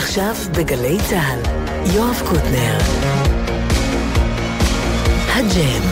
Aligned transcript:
עכשיו 0.00 0.34
בגלי 0.58 0.98
צה"ל, 1.08 1.40
יואב 1.94 2.22
קוטנר. 2.28 2.78
הג'ם. 5.28 5.82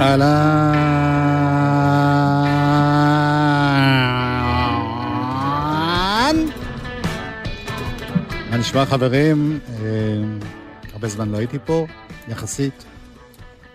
אהלן. 0.00 0.46
מה 8.50 8.56
נשמע 8.56 8.86
חברים? 8.86 9.58
אה, 9.68 9.86
הרבה 10.92 11.08
זמן 11.08 11.28
לא 11.28 11.38
הייתי 11.38 11.58
פה, 11.64 11.86
יחסית. 12.28 12.84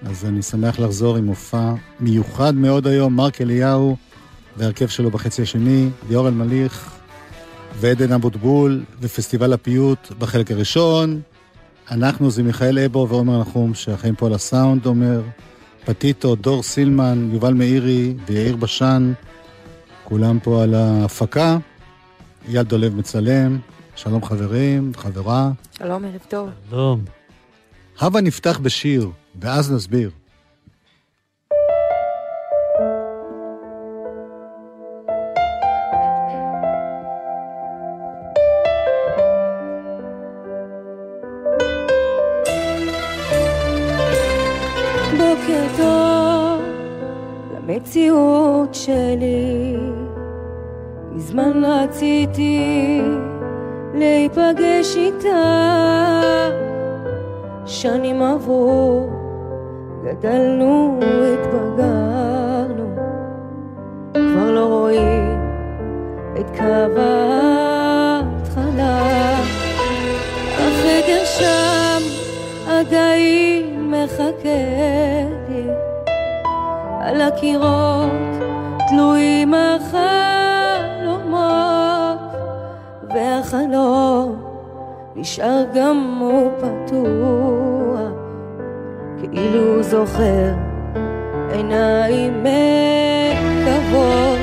אז 0.02 0.26
אני 0.26 0.42
שמח 0.42 0.80
לחזור 0.80 1.18
עם 1.18 1.26
מופע 1.26 1.74
מיוחד 2.00 2.56
מאוד 2.56 2.88
היום, 2.88 3.16
מרק 3.16 3.42
אליהו 3.42 3.96
והרכב 4.58 4.88
שלו 4.88 5.12
בחצי 5.12 5.42
השני, 5.42 5.90
ליאור 6.10 6.28
אלמליך 6.28 6.98
ועדן 7.80 8.12
אבוטבול 8.12 8.84
ופסטיבל 9.02 9.54
הפיוט 9.54 10.12
בחלק 10.20 10.52
הראשון. 10.52 11.22
אנחנו 11.92 12.32
זה 12.32 12.44
מיכאל 12.44 12.80
אבו 12.80 13.08
ועומר 13.10 13.42
נחום 13.42 13.74
שאחראים 13.74 14.16
פה 14.16 14.26
על 14.26 14.34
הסאונד, 14.34 14.86
אומר. 14.86 15.22
פטיטו, 15.86 16.36
דור 16.36 16.64
סילמן, 16.64 17.30
יובל 17.34 17.54
מאירי 17.54 18.14
ויאיר 18.26 18.56
בשן, 18.56 19.14
כולם 20.04 20.40
פה 20.40 20.64
על 20.64 20.74
ההפקה. 20.74 21.58
אייל 22.48 22.64
דולב 22.64 22.96
מצלם, 22.96 23.60
שלום 23.96 24.26
חברים, 24.26 24.92
חברה. 24.98 25.52
שלום, 25.78 26.06
ערב 26.06 26.22
טוב. 26.28 26.50
שלום. 26.70 27.02
הבה 28.00 28.22
נפתח 28.22 28.60
בשיר, 28.64 29.10
ואז 29.40 29.72
נסביר. 29.72 30.12
למציאות 47.88 48.74
שלי, 48.74 49.76
מזמן 51.12 51.66
רציתי 51.66 53.02
להיפגש 53.94 54.96
איתה. 54.96 55.78
שנים 57.66 58.22
עברו, 58.22 59.17
גדלנו, 60.04 61.00
התבגרנו, 61.34 62.96
כבר 64.14 64.52
לא 64.52 64.66
רואים 64.66 65.40
את 66.40 66.50
קו 66.58 67.00
ההתחלה. 67.02 68.58
החדר 70.54 71.26
שם 71.26 72.02
עדיין 72.68 73.92
מחכה 73.92 74.50
לי, 75.50 75.68
על 77.02 77.22
הקירות 77.22 78.12
תלויים 78.90 79.54
החלומות, 79.54 80.78
והחלום 83.10 84.44
נשאר 85.16 85.64
גם 85.74 86.18
הוא 86.20 86.52
פתוח, 86.58 87.67
הוא 89.38 89.84
זוכר 89.84 90.54
עיניים 91.52 92.44
מקוות, 92.44 94.37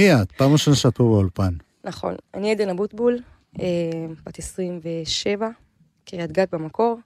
מי 0.00 0.14
את? 0.14 0.32
פעם 0.32 0.52
ראשונה 0.52 0.76
שאת 0.76 0.96
פה 0.96 1.04
באולפן. 1.04 1.52
נכון. 1.84 2.14
אני 2.34 2.50
עדן 2.50 2.68
אבוטבול, 2.68 3.18
אה, 3.60 3.66
בת 4.26 4.38
27, 4.38 5.48
קריית 6.04 6.32
גת 6.32 6.54
במקור. 6.54 6.98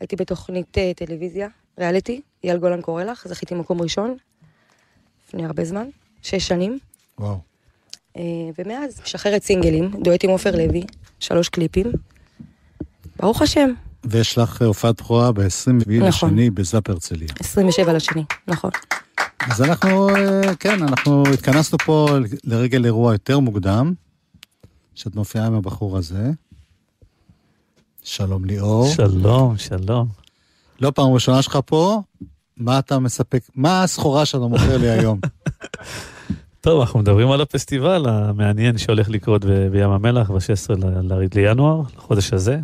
הייתי 0.00 0.16
בתוכנית 0.16 0.78
אה, 0.78 0.92
טלוויזיה, 0.96 1.48
ריאליטי, 1.78 2.20
אייל 2.44 2.58
גולן 2.58 2.80
קורא 2.80 3.04
לך, 3.04 3.28
זכיתי 3.28 3.54
מקום 3.54 3.82
ראשון. 3.82 4.16
לפני 5.28 5.44
הרבה 5.44 5.64
זמן, 5.64 5.86
שש 6.22 6.48
שנים. 6.48 6.78
וואו. 7.18 7.38
אה, 8.16 8.22
ומאז 8.58 9.00
משחררת 9.04 9.42
סינגלים, 9.42 9.90
דואט 10.02 10.24
עם 10.24 10.30
עופר 10.30 10.56
לוי, 10.56 10.82
שלוש 11.20 11.48
קליפים. 11.48 11.92
ברוך 13.16 13.42
השם, 13.42 13.70
ויש 14.04 14.38
לך 14.38 14.62
הופעת 14.62 15.00
בכורה 15.00 15.32
ב-27 15.32 15.72
נכון. 16.00 16.30
לשני 16.30 16.50
בזאפ 16.50 16.90
הרצליה. 16.90 17.28
27 17.40 17.92
לשני, 17.92 18.24
נכון. 18.48 18.70
אז 19.50 19.62
אנחנו, 19.62 20.08
אה, 20.08 20.54
כן, 20.60 20.82
אנחנו 20.82 21.24
התכנסנו 21.34 21.78
פה 21.84 22.08
לרגל 22.44 22.84
אירוע 22.84 23.12
יותר 23.12 23.38
מוקדם, 23.38 23.92
שאת 24.94 25.14
מופיעה 25.14 25.46
עם 25.46 25.54
הבחור 25.54 25.96
הזה. 25.98 26.30
שלום 28.04 28.44
ליאור. 28.44 28.88
שלום, 28.88 29.58
שלום. 29.58 30.08
לא 30.80 30.90
פעם 30.90 31.12
ראשונה 31.12 31.42
שלך 31.42 31.58
פה, 31.66 32.02
מה 32.56 32.78
אתה 32.78 32.98
מספק, 32.98 33.42
מה 33.54 33.82
הסחורה 33.82 34.26
שאתה 34.26 34.44
מוכר 34.44 34.76
לי 34.76 34.90
היום? 34.90 35.20
טוב, 36.60 36.80
אנחנו 36.80 37.00
מדברים 37.00 37.30
על 37.30 37.40
הפסטיבל 37.40 38.06
המעניין 38.08 38.78
שהולך 38.78 39.08
לקרות 39.08 39.44
ב- 39.44 39.68
בים 39.72 39.90
המלח 39.90 40.30
ב-16 40.30 40.74
ל- 40.78 41.12
ל- 41.12 41.26
לינואר, 41.34 41.82
לחודש 41.96 42.32
הזה. 42.32 42.58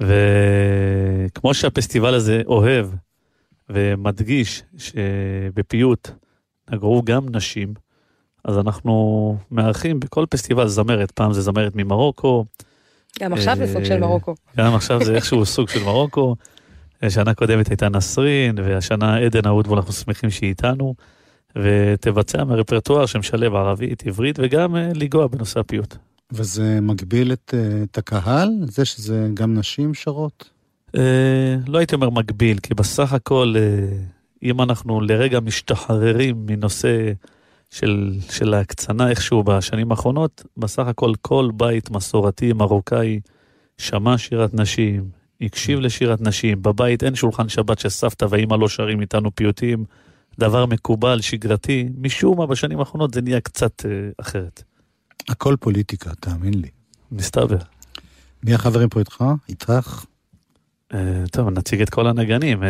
וכמו 0.00 1.54
שהפסטיבל 1.54 2.14
הזה 2.14 2.42
אוהב 2.46 2.86
ומדגיש 3.72 4.62
שבפיוט 4.78 6.10
נגרו 6.70 7.02
גם 7.02 7.26
נשים, 7.30 7.74
אז 8.44 8.58
אנחנו 8.58 9.36
מארחים 9.50 10.00
בכל 10.00 10.26
פסטיבל 10.30 10.68
זמרת, 10.68 11.10
פעם 11.10 11.32
זה 11.32 11.40
זמרת 11.40 11.72
ממרוקו, 11.76 12.44
גם 13.20 13.32
עכשיו 13.32 13.56
זה 13.56 13.72
סוג 13.72 13.84
של 13.84 13.92
אה, 13.92 13.98
מרוקו. 13.98 14.34
גם 14.56 14.74
עכשיו 14.74 15.04
זה 15.04 15.14
איכשהו 15.14 15.46
סוג 15.46 15.68
של 15.68 15.84
מרוקו. 15.84 16.36
שנה 17.08 17.34
קודמת 17.34 17.68
הייתה 17.68 17.88
נסרין, 17.88 18.58
והשנה 18.58 19.16
עדן 19.16 19.46
אהוד, 19.46 19.68
ואנחנו 19.68 19.92
שמחים 19.92 20.30
שהיא 20.30 20.48
איתנו, 20.48 20.94
ותבצע 21.56 22.44
מהרפרטואר 22.44 23.06
שמשלב 23.06 23.54
ערבית, 23.54 24.06
עברית, 24.06 24.38
וגם 24.42 24.76
אה, 24.76 24.90
לנגוע 24.94 25.26
בנושא 25.26 25.60
הפיוט. 25.60 25.96
וזה 26.32 26.78
מגביל 26.80 27.32
את, 27.32 27.54
אה, 27.56 27.82
את 27.82 27.98
הקהל? 27.98 28.48
זה 28.62 28.84
שזה 28.84 29.28
גם 29.34 29.54
נשים 29.54 29.94
שרות? 29.94 30.50
אה, 30.96 31.56
לא 31.66 31.78
הייתי 31.78 31.94
אומר 31.94 32.10
מגביל, 32.10 32.58
כי 32.58 32.74
בסך 32.74 33.12
הכל, 33.12 33.54
אה, 33.56 33.96
אם 34.42 34.62
אנחנו 34.62 35.00
לרגע 35.00 35.40
משתחררים 35.40 36.46
מנושא 36.46 37.12
של, 37.70 38.14
של 38.30 38.54
ההקצנה 38.54 39.10
איכשהו 39.10 39.44
בשנים 39.44 39.90
האחרונות, 39.90 40.44
בסך 40.56 40.86
הכל 40.86 41.12
כל 41.22 41.50
בית 41.56 41.90
מסורתי 41.90 42.52
מרוקאי 42.52 43.20
שמע 43.78 44.18
שירת 44.18 44.54
נשים, 44.54 45.08
הקשיב 45.40 45.80
לשירת 45.80 46.20
נשים, 46.20 46.62
בבית 46.62 47.02
אין 47.02 47.14
שולחן 47.14 47.48
שבת 47.48 47.78
שסבתא 47.78 48.26
ואימא 48.30 48.54
לא 48.54 48.68
שרים 48.68 49.00
איתנו 49.00 49.34
פיוטים, 49.34 49.84
דבר 50.38 50.66
מקובל, 50.66 51.20
שגרתי, 51.20 51.88
משום 51.98 52.38
מה 52.38 52.46
בשנים 52.46 52.78
האחרונות 52.78 53.14
זה 53.14 53.22
נהיה 53.22 53.40
קצת 53.40 53.86
אה, 53.86 53.90
אחרת, 54.20 54.62
הכל 55.28 55.56
פוליטיקה, 55.60 56.10
תאמין 56.20 56.54
לי. 56.54 56.68
מסתבר. 57.12 57.58
מי 58.44 58.54
החברים 58.54 58.88
פה 58.88 59.00
איתך? 59.00 59.24
איתך? 59.48 60.04
אה, 60.94 60.98
טוב, 61.30 61.48
נציג 61.48 61.82
את 61.82 61.90
כל 61.90 62.06
הנגנים. 62.06 62.62
אה, 62.62 62.68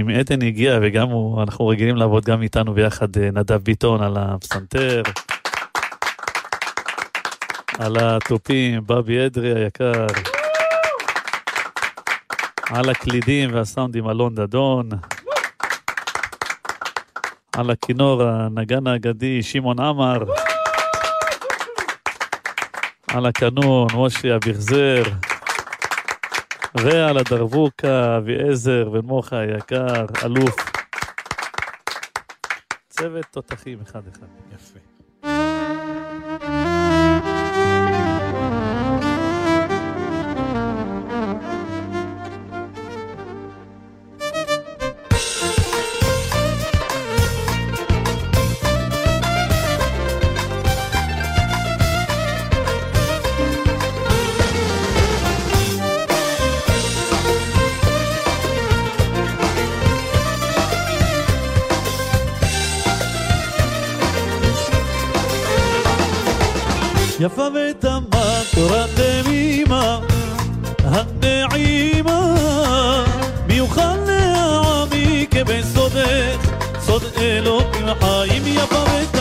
אם 0.00 0.08
עדן 0.08 0.42
הגיע 0.42 0.78
וגם 0.82 1.08
הוא, 1.08 1.42
אנחנו 1.42 1.66
רגילים 1.66 1.96
לעבוד 1.96 2.24
גם 2.24 2.42
איתנו 2.42 2.74
ביחד, 2.74 3.16
אה, 3.16 3.30
נדב 3.32 3.56
ביטון 3.56 4.02
על 4.02 4.16
הפסנתר, 4.18 5.02
על 7.78 7.96
התופים, 8.00 8.82
בבי 8.86 9.26
אדרי 9.26 9.64
היקר, 9.64 10.06
על 12.70 12.88
הקלידים 12.88 13.54
והסאונדים 13.54 14.08
אלון 14.08 14.34
דדון, 14.34 14.88
על 17.56 17.70
הכינור 17.70 18.22
הנגן 18.22 18.86
האגדי 18.86 19.42
שמעון 19.42 19.80
עמר, 19.80 20.24
על 23.08 23.26
הקנון 23.26 23.88
משה 23.94 24.36
אביחזר, 24.36 25.02
ועל 26.84 27.18
הדרבוקה, 27.18 28.16
אביעזר 28.16 28.88
ומוחה 28.92 29.38
היקר, 29.38 30.06
אלוף. 30.24 30.56
צוות 32.88 33.26
תותחים 33.30 33.78
אחד-אחד. 33.82 34.26
יפה. 34.54 34.95
יפה 67.20 67.48
ותמה 67.54 68.40
תורת 68.54 68.90
דמימה, 68.96 69.98
הנעימה, 70.84 72.34
מיוחד 73.46 73.96
לעמי 74.06 75.26
כבסודך, 75.30 76.50
סוד 76.80 77.02
אלוקים 77.18 77.86
חיים 78.00 78.42
יפה 78.46 78.82
ותמה 78.82 79.15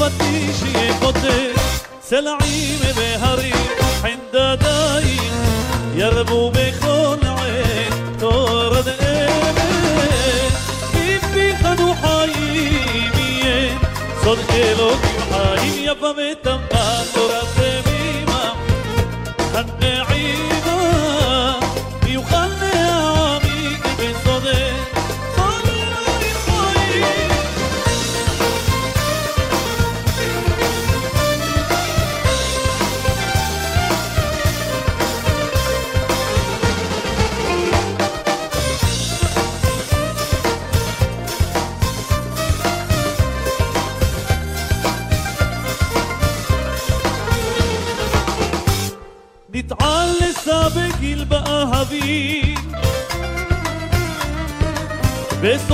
فتيشي 0.00 0.88
قطي 1.02 1.52
سلعي 2.10 2.76
بهري 2.96 3.52
عند 4.04 4.58
دايم 4.60 5.34
يربو 5.96 6.50
بخلعي 6.50 7.88
تورد 8.20 8.88
إيمي. 8.88 10.50
بيبي 10.94 11.56
خدو 11.56 11.94
حايمي 11.94 13.70
صدق 14.24 14.50
لوك 14.78 15.02
حايم 15.30 15.84
يا 15.84 15.94
فمي 15.94 16.34
تنبا 16.34 17.04
تورد 17.14 17.63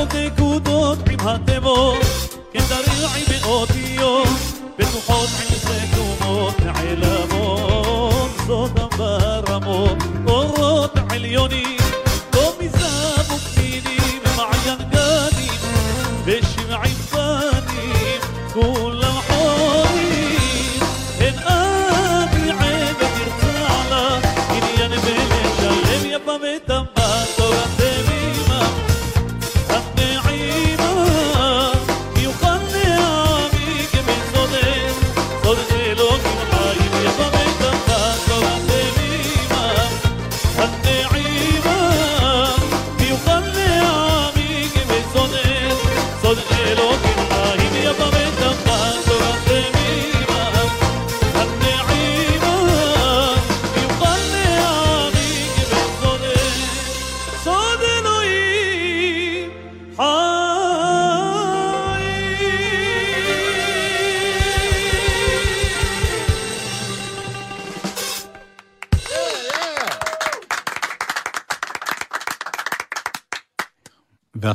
נקודות 0.09 0.99
עם 1.11 1.27
התיבות 1.27 2.05
כדריעי 2.53 3.23
באותיות 3.41 4.27
בטוחות 4.79 5.29
עם 5.29 5.48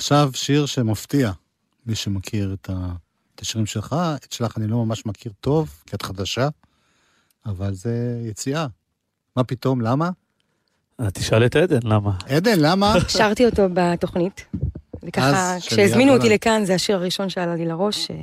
ועכשיו 0.05 0.29
שיר 0.33 0.65
שמפתיע, 0.65 1.31
מי 1.85 1.95
שמכיר 1.95 2.53
את, 2.53 2.69
ה... 2.69 2.91
את 3.35 3.41
השירים 3.41 3.65
שלך, 3.65 3.95
את 4.15 4.31
שלך 4.31 4.57
אני 4.57 4.67
לא 4.67 4.85
ממש 4.85 5.05
מכיר 5.05 5.31
טוב, 5.41 5.69
כי 5.85 5.95
את 5.95 6.01
חדשה, 6.01 6.49
אבל 7.45 7.73
זה 7.73 8.21
יציאה. 8.23 8.67
מה 9.35 9.43
פתאום, 9.43 9.81
למה? 9.81 10.09
אה, 10.99 11.11
תשאל 11.11 11.45
את 11.45 11.55
עדן, 11.55 11.79
למה? 11.83 12.11
עדן, 12.27 12.59
למה? 12.59 12.93
שרתי 13.17 13.45
אותו 13.45 13.63
בתוכנית, 13.73 14.45
וככה, 15.03 15.55
כשהזמינו 15.59 16.13
אותי 16.13 16.29
לכאן, 16.29 16.65
זה 16.65 16.75
השיר 16.75 16.95
הראשון 16.95 17.29
שעלה 17.29 17.55
לי 17.55 17.65
לראש, 17.65 18.11
אה, 18.11 18.15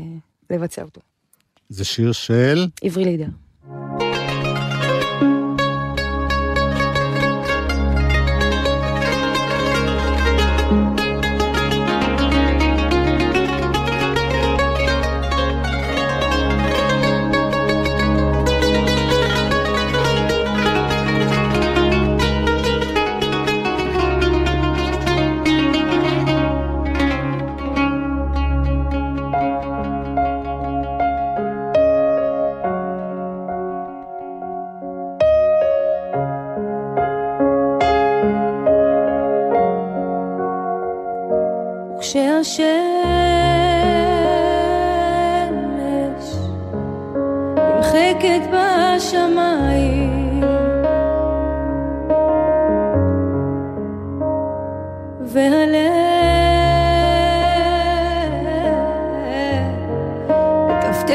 לבצע 0.50 0.82
אותו. 0.82 1.00
זה 1.68 1.84
שיר 1.84 2.12
של... 2.12 2.66
עברי 2.82 3.04
לידר. 3.04 3.28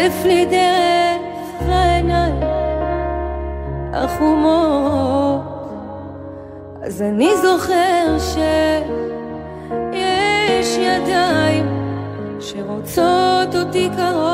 מטפטף 0.07 0.25
לי 0.25 0.45
דרך 0.45 1.69
העיניים 1.69 2.43
החומות 3.93 5.41
אז 6.81 7.01
אני 7.01 7.29
זוכר 7.41 8.17
ש... 8.19 8.37
יש 9.93 10.77
ידיים 10.77 11.65
שרוצות 12.39 13.55
אותי 13.55 13.89
קרוב. 13.97 14.27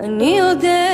אני 0.00 0.38
יודע 0.38 0.91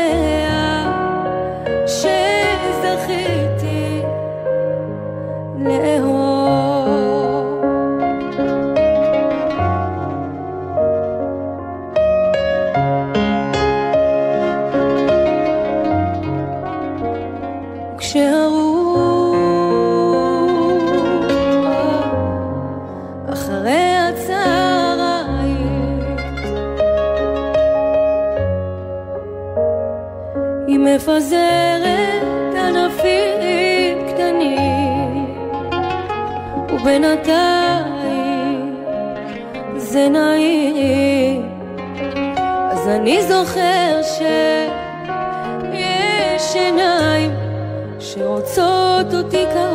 שרוצות 49.30 49.46
אותי 49.46 49.67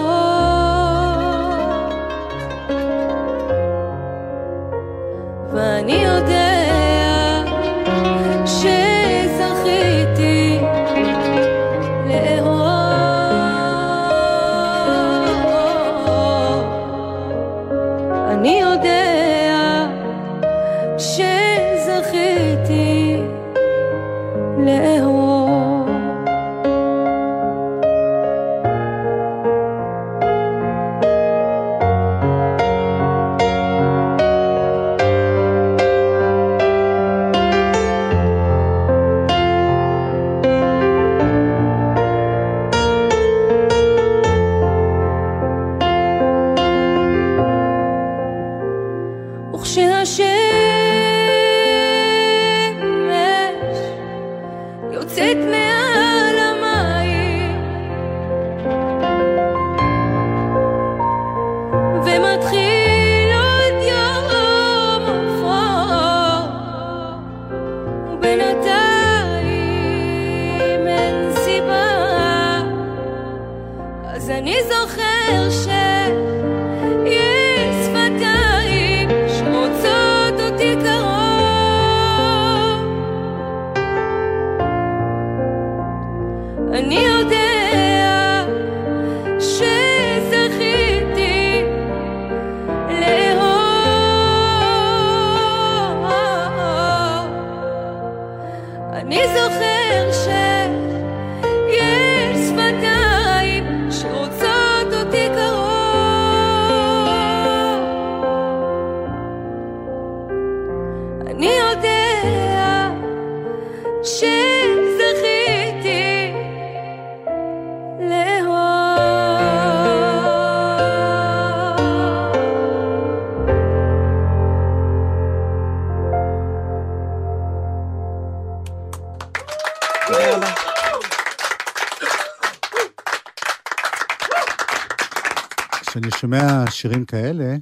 כשאני 135.85 136.07
שומע 136.17 136.63
שירים 136.71 137.05
כאלה, 137.05 137.55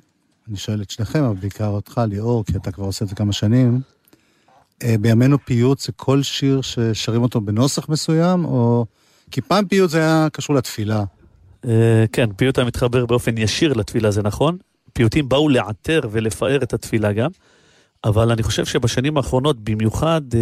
אני 0.49 0.57
שואל 0.57 0.81
את 0.81 0.89
שניכם, 0.89 1.23
אבל 1.23 1.35
בעיקר 1.35 1.67
אותך, 1.67 2.01
ליאור, 2.09 2.45
כי 2.45 2.53
אתה 2.57 2.71
כבר 2.71 2.85
עושה 2.85 3.05
את 3.05 3.09
זה 3.09 3.15
כמה 3.15 3.33
שנים. 3.33 3.81
אה, 4.83 4.95
בימינו 5.01 5.45
פיוט 5.45 5.79
זה 5.79 5.91
כל 5.91 6.23
שיר 6.23 6.61
ששרים 6.61 7.21
אותו 7.21 7.41
בנוסח 7.41 7.89
מסוים, 7.89 8.45
או... 8.45 8.85
כי 9.31 9.41
פעם 9.41 9.65
פיוט 9.65 9.89
זה 9.89 9.97
היה 9.97 10.27
קשור 10.33 10.55
לתפילה. 10.55 11.03
אה, 11.65 12.05
כן, 12.11 12.33
פיוט 12.33 12.57
המתחבר 12.57 13.05
באופן 13.05 13.37
ישיר 13.37 13.73
לתפילה, 13.73 14.11
זה 14.11 14.23
נכון. 14.23 14.57
פיוטים 14.93 15.29
באו 15.29 15.49
לעטר 15.49 16.01
ולפאר 16.11 16.63
את 16.63 16.73
התפילה 16.73 17.13
גם, 17.13 17.29
אבל 18.03 18.31
אני 18.31 18.43
חושב 18.43 18.65
שבשנים 18.65 19.17
האחרונות 19.17 19.59
במיוחד, 19.63 20.21
אה, 20.33 20.39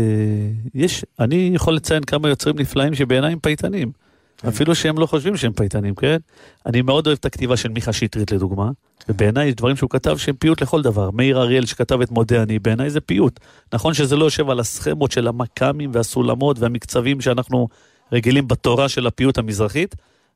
יש, 0.73 1.05
אני 1.19 1.51
יכול 1.53 1.75
לציין 1.75 2.03
כמה 2.03 2.29
יוצרים 2.29 2.59
נפלאים 2.59 2.95
שבעיניי 2.95 3.31
הם 3.31 3.39
פייטנים. 3.39 3.91
אפילו 4.47 4.75
שהם 4.75 4.97
לא 4.97 5.05
חושבים 5.05 5.37
שהם 5.37 5.53
פייטנים, 5.53 5.95
כן? 5.95 6.17
אני 6.65 6.81
מאוד 6.81 7.07
אוהב 7.07 7.17
את 7.19 7.25
הכתיבה 7.25 7.57
של 7.57 7.69
מיכה 7.69 7.93
שטרית 7.93 8.31
לדוגמה, 8.31 8.69
ובעיניי 9.09 9.47
יש 9.47 9.55
דברים 9.55 9.75
שהוא 9.75 9.89
כתב 9.89 10.17
שהם 10.17 10.35
פיוט 10.35 10.61
לכל 10.61 10.81
דבר. 10.81 11.11
מאיר 11.11 11.41
אריאל 11.41 11.65
שכתב 11.65 12.01
את 12.01 12.11
מודה 12.11 12.43
אני, 12.43 12.59
בעיניי 12.59 12.89
זה 12.89 13.01
פיוט. 13.01 13.39
נכון 13.73 13.93
שזה 13.93 14.15
לא 14.15 14.25
יושב 14.25 14.49
על 14.49 14.59
הסכמות 14.59 15.11
של 15.11 15.27
המכ"מים 15.27 15.91
והסולמות 15.93 16.59
והמקצבים 16.59 17.21
שאנחנו 17.21 17.67
רגילים 18.11 18.47
בתורה 18.47 18.89
של 18.89 19.07
הפיוט 19.07 19.37
המזרחית, 19.37 19.95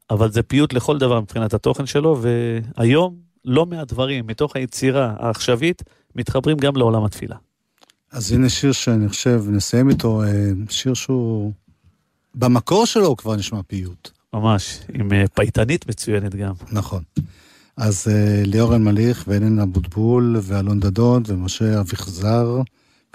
אבל 0.10 0.31
זה 0.31 0.43
פיוט 0.43 0.74
לכל 0.74 0.98
דבר 0.98 1.22
מבחינת 1.22 1.53
התוכן 1.53 1.86
שלו, 1.86 2.22
והיום 2.22 3.15
לא 3.45 3.65
מעט 3.65 3.88
דברים 3.88 4.27
מתוך 4.27 4.55
היצירה 4.55 5.13
העכשווית 5.19 5.83
מתחברים 6.15 6.57
גם 6.57 6.75
לעולם 6.75 7.03
התפילה. 7.03 7.36
אז 8.12 8.31
הנה 8.31 8.50
שיר 8.50 8.72
שאני 8.72 9.10
חושב, 9.10 9.43
נסיים 9.50 9.89
איתו, 9.89 10.24
אה, 10.24 10.27
שיר 10.69 10.93
שהוא... 10.93 11.51
במקור 12.35 12.85
שלו 12.85 13.05
הוא 13.07 13.17
כבר 13.17 13.35
נשמע 13.35 13.59
פיוט. 13.67 14.09
ממש, 14.33 14.79
עם 14.93 15.13
אה, 15.13 15.23
פייטנית 15.33 15.89
מצוינת 15.89 16.35
גם. 16.35 16.53
נכון. 16.71 17.03
אז 17.77 18.07
אה, 18.11 18.41
ליאור 18.45 18.75
אלמליך 18.75 19.23
ואלן 19.27 19.59
אבוטבול 19.59 20.37
ואלון 20.41 20.79
דדון 20.79 21.23
ומשה 21.27 21.79
אביחזר 21.79 22.61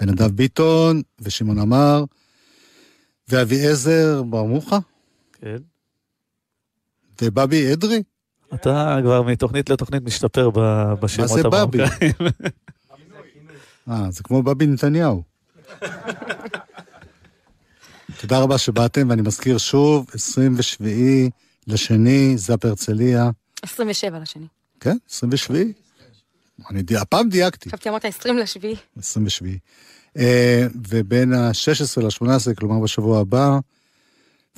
ונדב 0.01 0.31
ביטון 0.31 1.01
ושמעון 1.21 1.59
עמר 1.59 2.03
ואביעזר 3.29 4.23
בר 4.23 4.43
מוחה 4.43 4.79
כן. 5.41 5.57
ובבי 7.21 7.73
אדרי. 7.73 8.03
אתה 8.53 8.97
כבר 9.03 9.21
מתוכנית 9.21 9.69
לתוכנית 9.69 10.03
משתפר 10.03 10.49
ב- 10.49 10.93
בשמות 11.01 11.29
מה 11.29 11.35
זה 11.35 11.43
בבי? 11.43 11.83
המרוקאים. 11.83 12.11
אה, 13.89 14.11
זה 14.11 14.23
כמו 14.23 14.43
בבי 14.43 14.67
נתניהו. 14.67 15.23
תודה 18.21 18.39
רבה 18.39 18.57
שבאתם, 18.57 19.09
ואני 19.09 19.21
מזכיר 19.21 19.57
שוב, 19.57 20.05
27 20.13 20.87
לשני, 21.67 22.37
זאפ 22.37 22.65
הרצליה. 22.65 23.29
27 23.63 24.19
לשני. 24.19 24.45
כן, 24.79 24.97
27. 25.09 25.59
אני 26.69 26.81
די- 26.81 26.97
הפעם 26.97 27.29
דייקתי, 27.29 27.69
חשבתי 27.69 27.89
אמרת 27.89 28.05
20 28.05 28.37
לשביעי. 28.37 28.75
27. 28.99 29.49
אה, 30.17 30.67
ובין 30.89 31.33
ה-16 31.33 32.01
ל-18, 32.03 32.53
כלומר 32.55 32.83
בשבוע 32.83 33.19
הבא, 33.19 33.59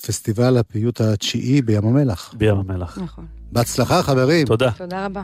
פסטיבל 0.06 0.58
הפיוט 0.58 1.02
התשיעי 1.02 1.62
בים 1.62 1.88
המלח. 1.88 2.34
בים 2.38 2.56
המלח. 2.58 2.98
נכון. 2.98 3.26
בהצלחה, 3.52 4.04
חברים. 4.04 4.48
תודה. 4.48 4.72
תודה 4.72 5.06
רבה. 5.06 5.22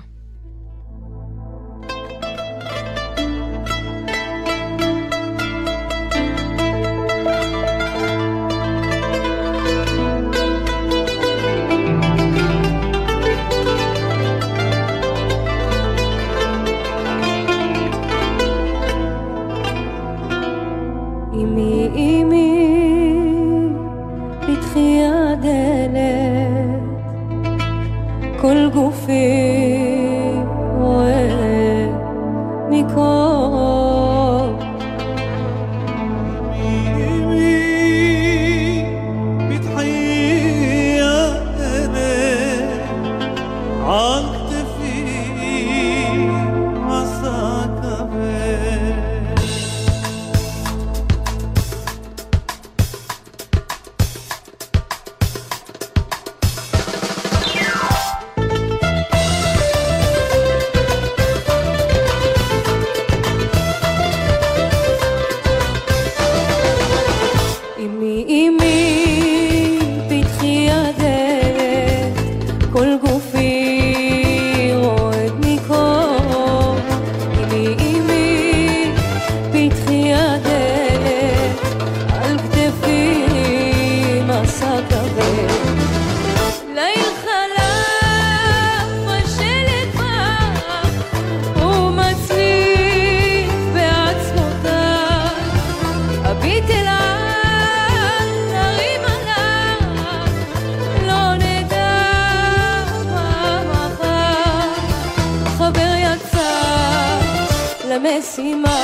למשימה, 107.97 108.79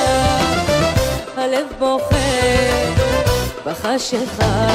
הלב 1.36 1.66
בוכה 1.78 2.16
בחשיכה. 3.66 4.68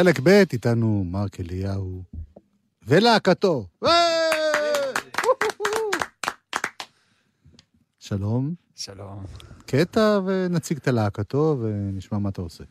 חלק 0.00 0.20
ב' 0.20 0.28
איתנו 0.28 1.04
מרק 1.04 1.40
אליהו 1.40 2.02
ולהקתו. 2.86 3.66
שלום, 7.98 8.54
שלום. 8.74 9.24
קטע 9.66 10.20
ונציג 10.26 10.76
את 10.76 10.88
הלהקתו 10.88 11.56
ונשמע 11.60 12.18
מה 12.18 12.28
אתה 12.28 12.42
עושה. 12.42 12.64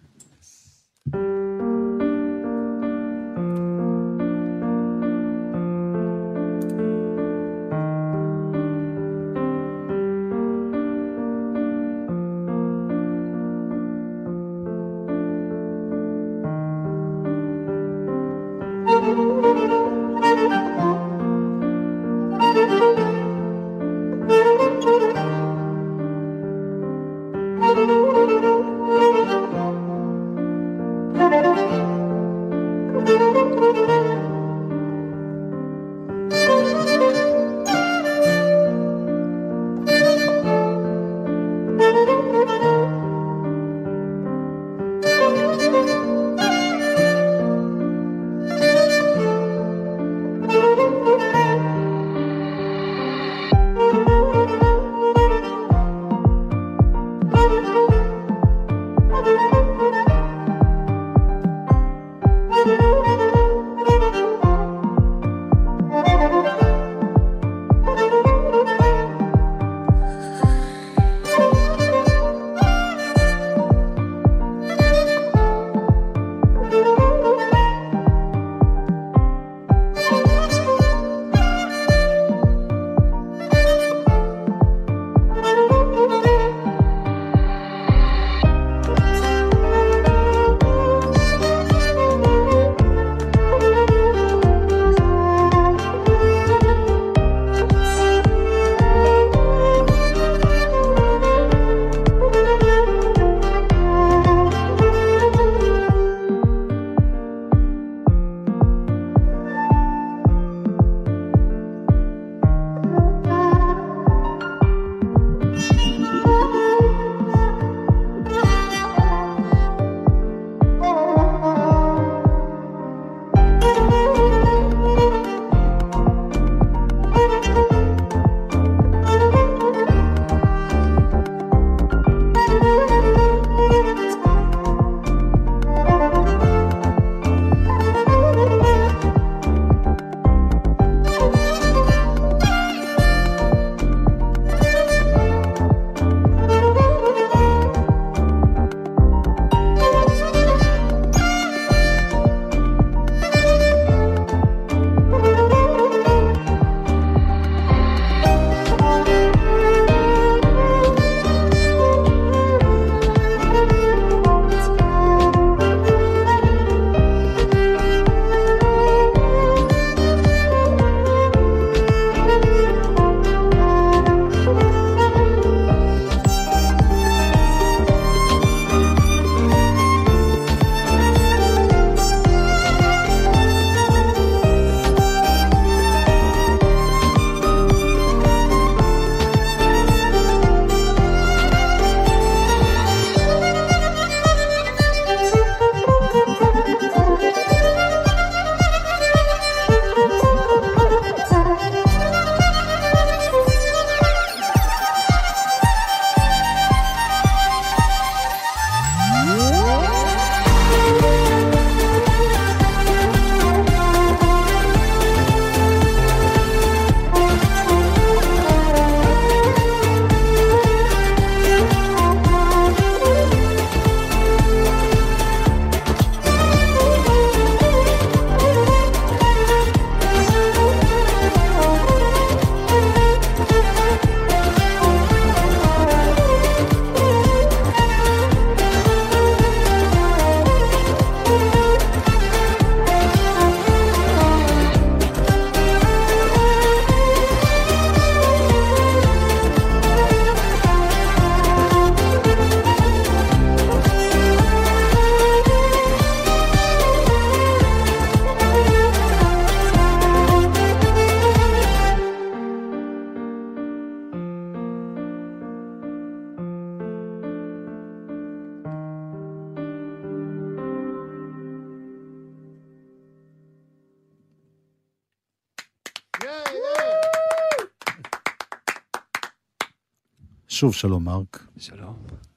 שוב 280.47 280.73
שלום, 280.73 281.03
מרק. 281.03 281.47
שלום. 281.57 281.95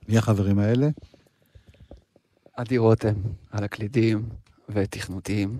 מי 0.09 0.19
החברים 0.19 0.59
האלה? 0.59 0.89
עדי 2.57 2.79
רותם, 2.79 3.15
על 3.51 3.65
הקלידים 3.65 4.29
ותכנותיים. 4.69 5.59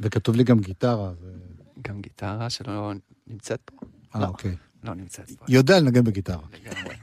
וכתוב 0.00 0.36
לי 0.36 0.44
גם 0.44 0.60
גיטרה. 0.60 1.12
ו... 1.20 1.36
גם 1.82 2.00
גיטרה 2.00 2.50
שלא 2.50 2.92
נמצאת 3.26 3.60
פה. 3.64 3.86
אה, 4.14 4.20
לא, 4.20 4.26
אוקיי. 4.26 4.56
לא 4.84 4.94
נמצאת 4.94 5.30
פה. 5.30 5.44
יודע 5.48 5.80
לנגן 5.80 6.04
בגיטרה. 6.04 6.46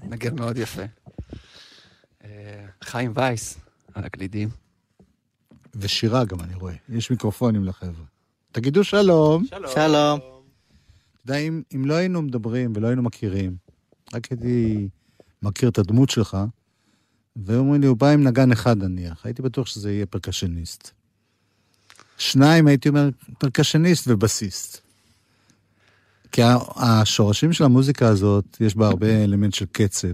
נגן 0.03 0.35
מאוד 0.35 0.57
יפה. 0.57 0.83
אה, 2.23 2.65
חיים 2.83 3.11
וייס, 3.15 3.59
על 3.93 4.05
הקלידים. 4.05 4.49
ושירה 5.75 6.25
גם, 6.25 6.39
אני 6.41 6.55
רואה. 6.55 6.75
יש 6.89 7.11
מיקרופונים 7.11 7.65
לחבר'ה. 7.65 8.18
תגידו 8.51 8.83
שלום. 8.83 9.45
שלום. 9.73 10.19
אתה 11.23 11.31
יודע, 11.31 11.37
אם, 11.37 11.61
אם 11.75 11.85
לא 11.85 11.93
היינו 11.93 12.21
מדברים 12.21 12.73
ולא 12.75 12.87
היינו 12.87 13.03
מכירים, 13.03 13.55
רק 14.13 14.31
הייתי 14.31 14.87
מכיר 15.41 15.69
את 15.69 15.77
הדמות 15.77 16.09
שלך, 16.09 16.37
והיו 17.35 17.59
אומרים 17.59 17.81
לי, 17.81 17.87
הוא 17.87 17.97
בא 17.97 18.09
עם 18.09 18.23
נגן 18.23 18.51
אחד 18.51 18.77
נניח, 18.83 19.25
הייתי 19.25 19.41
בטוח 19.41 19.67
שזה 19.67 19.91
יהיה 19.91 20.05
פרקשניסט. 20.05 20.91
שניים, 22.17 22.67
הייתי 22.67 22.89
אומר, 22.89 23.09
פרקשניסט 23.37 24.05
ובסיסט. 24.07 24.81
כי 26.31 26.41
השורשים 26.75 27.53
של 27.53 27.63
המוזיקה 27.63 28.07
הזאת, 28.07 28.57
יש 28.59 28.75
בה 28.75 28.87
הרבה 28.87 29.23
אלמנט 29.23 29.53
של 29.53 29.65
קצב, 29.71 30.07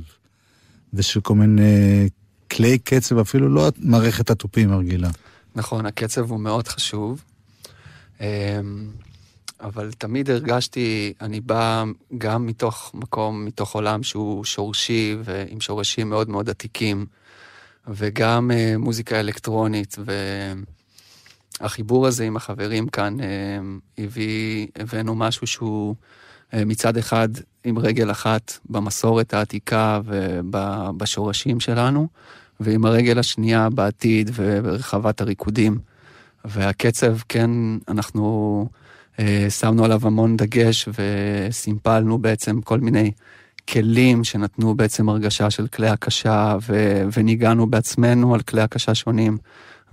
ושל 0.93 1.21
כל 1.21 1.35
מיני 1.35 2.09
כלי 2.51 2.79
קצב, 2.79 3.17
אפילו 3.17 3.49
לא 3.49 3.69
מערכת 3.77 4.29
התופים 4.29 4.71
הרגילה. 4.71 5.09
נכון, 5.55 5.85
הקצב 5.85 6.31
הוא 6.31 6.39
מאוד 6.39 6.67
חשוב. 6.67 7.23
אמ, 8.21 8.25
אבל 9.61 9.91
תמיד 9.91 10.29
הרגשתי, 10.29 11.13
אני 11.21 11.41
בא 11.41 11.83
גם 12.17 12.45
מתוך 12.45 12.91
מקום, 12.93 13.45
מתוך 13.45 13.75
עולם 13.75 14.03
שהוא 14.03 14.43
שורשי 14.43 15.17
ועם 15.23 15.61
שורשים 15.61 16.09
מאוד 16.09 16.29
מאוד 16.29 16.49
עתיקים, 16.49 17.05
וגם 17.87 18.51
אה, 18.51 18.77
מוזיקה 18.77 19.19
אלקטרונית, 19.19 19.95
והחיבור 21.61 22.07
הזה 22.07 22.23
עם 22.23 22.35
החברים 22.35 22.87
כאן 22.87 23.19
אה, 23.19 23.25
הביא, 23.97 24.67
הבאנו 24.75 25.15
משהו 25.15 25.47
שהוא 25.47 25.95
אה, 26.53 26.65
מצד 26.65 26.97
אחד 26.97 27.29
עם 27.63 27.79
רגל 27.79 28.11
אחת 28.11 28.57
במסורת 28.69 29.33
העתיקה 29.33 30.01
ובשורשים 30.05 31.59
שלנו, 31.59 32.07
ועם 32.59 32.85
הרגל 32.85 33.19
השנייה 33.19 33.69
בעתיד 33.69 34.31
וברחבת 34.33 35.21
הריקודים. 35.21 35.79
והקצב, 36.49 37.17
כן, 37.29 37.49
אנחנו 37.87 38.67
אה, 39.19 39.47
שמנו 39.49 39.85
עליו 39.85 39.99
המון 40.03 40.37
דגש 40.37 40.89
וסימפלנו 40.97 42.17
בעצם 42.17 42.61
כל 42.61 42.79
מיני 42.79 43.11
כלים 43.69 44.23
שנתנו 44.23 44.75
בעצם 44.75 45.09
הרגשה 45.09 45.49
של 45.49 45.67
כלי 45.67 45.89
הקשה, 45.89 46.57
ו- 46.67 47.03
וניגענו 47.13 47.67
בעצמנו 47.67 48.33
על 48.33 48.41
כלי 48.41 48.61
הקשה 48.61 48.95
שונים. 48.95 49.37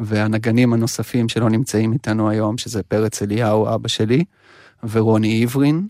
והנגנים 0.00 0.72
הנוספים 0.72 1.28
שלא 1.28 1.50
נמצאים 1.50 1.92
איתנו 1.92 2.30
היום, 2.30 2.58
שזה 2.58 2.82
פרץ 2.82 3.22
אליהו, 3.22 3.74
אבא 3.74 3.88
שלי, 3.88 4.24
ורוני 4.90 5.42
עברין. 5.42 5.86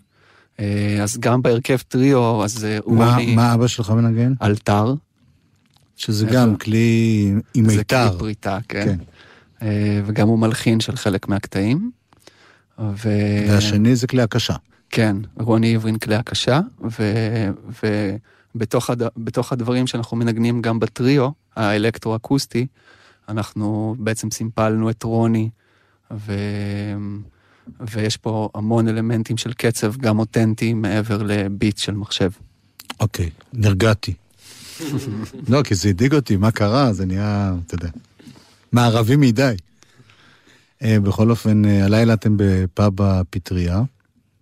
אה, 0.61 0.98
אז 1.03 1.18
גם 1.18 1.42
בהרכב 1.42 1.77
טריו, 1.88 2.44
אז 2.44 2.64
אה, 2.64 2.79
מה, 2.87 3.11
רוני... 3.11 3.35
מה 3.35 3.55
אבא 3.55 3.66
שלך 3.66 3.90
מנגן? 3.90 4.33
אלתר. 4.42 4.94
שזה? 5.96 6.27
גם 6.27 6.57
כלי 6.57 7.33
עם 7.55 7.68
זה 7.68 7.77
מיתר. 7.77 8.09
כלי 8.09 8.18
פריטה, 8.18 8.59
כן. 8.68 8.85
כן. 8.85 8.96
אה, 9.62 10.01
וגם 10.07 10.29
הוא 10.29 10.38
מלחין 10.38 10.81
של 10.81 10.96
חלק 10.96 11.29
מהקטעים. 11.29 11.90
ו... 12.79 13.09
והשני 13.48 13.96
זה 13.96 14.07
כלי 14.07 14.22
הקשה. 14.22 14.55
כן, 14.90 15.16
רוני 15.38 15.75
עברין 15.75 15.98
כלי 15.98 16.14
הקשה, 16.14 16.61
ובתוך 18.55 18.90
הד... 18.90 19.03
בתוך 19.16 19.53
הדברים 19.53 19.87
שאנחנו 19.87 20.16
מנגנים 20.16 20.62
גם 20.62 20.81
בטריו, 20.81 21.29
האלקטרו-אקוסטי, 21.57 22.66
אנחנו 23.29 23.94
בעצם 23.98 24.31
סימפלנו 24.31 24.90
את 24.90 25.03
רוני, 25.03 25.48
ו... 26.11 26.33
ויש 27.81 28.16
פה 28.16 28.48
המון 28.55 28.88
אלמנטים 28.88 29.37
של 29.37 29.53
קצב, 29.53 29.96
גם 29.96 30.18
אותנטי, 30.18 30.75
מעבר 30.75 31.22
לביט 31.22 31.79
של 31.79 31.94
מחשב. 31.94 32.31
אוקיי, 33.01 33.31
נרגעתי. 33.53 34.14
לא, 35.48 35.62
כי 35.62 35.75
זה 35.75 35.88
הדאיג 35.88 36.14
אותי, 36.14 36.37
מה 36.37 36.51
קרה? 36.51 36.92
זה 36.92 37.07
נהיה, 37.07 37.55
אתה 37.66 37.75
יודע, 37.75 37.88
מערבי 38.72 39.16
מדי. 39.16 39.54
אה, 40.82 41.00
בכל 41.00 41.30
אופן, 41.30 41.64
אה, 41.64 41.85
הלילה 41.85 42.14
אתם 42.14 42.35
בפאב 42.37 43.02
הפטריה. 43.02 43.82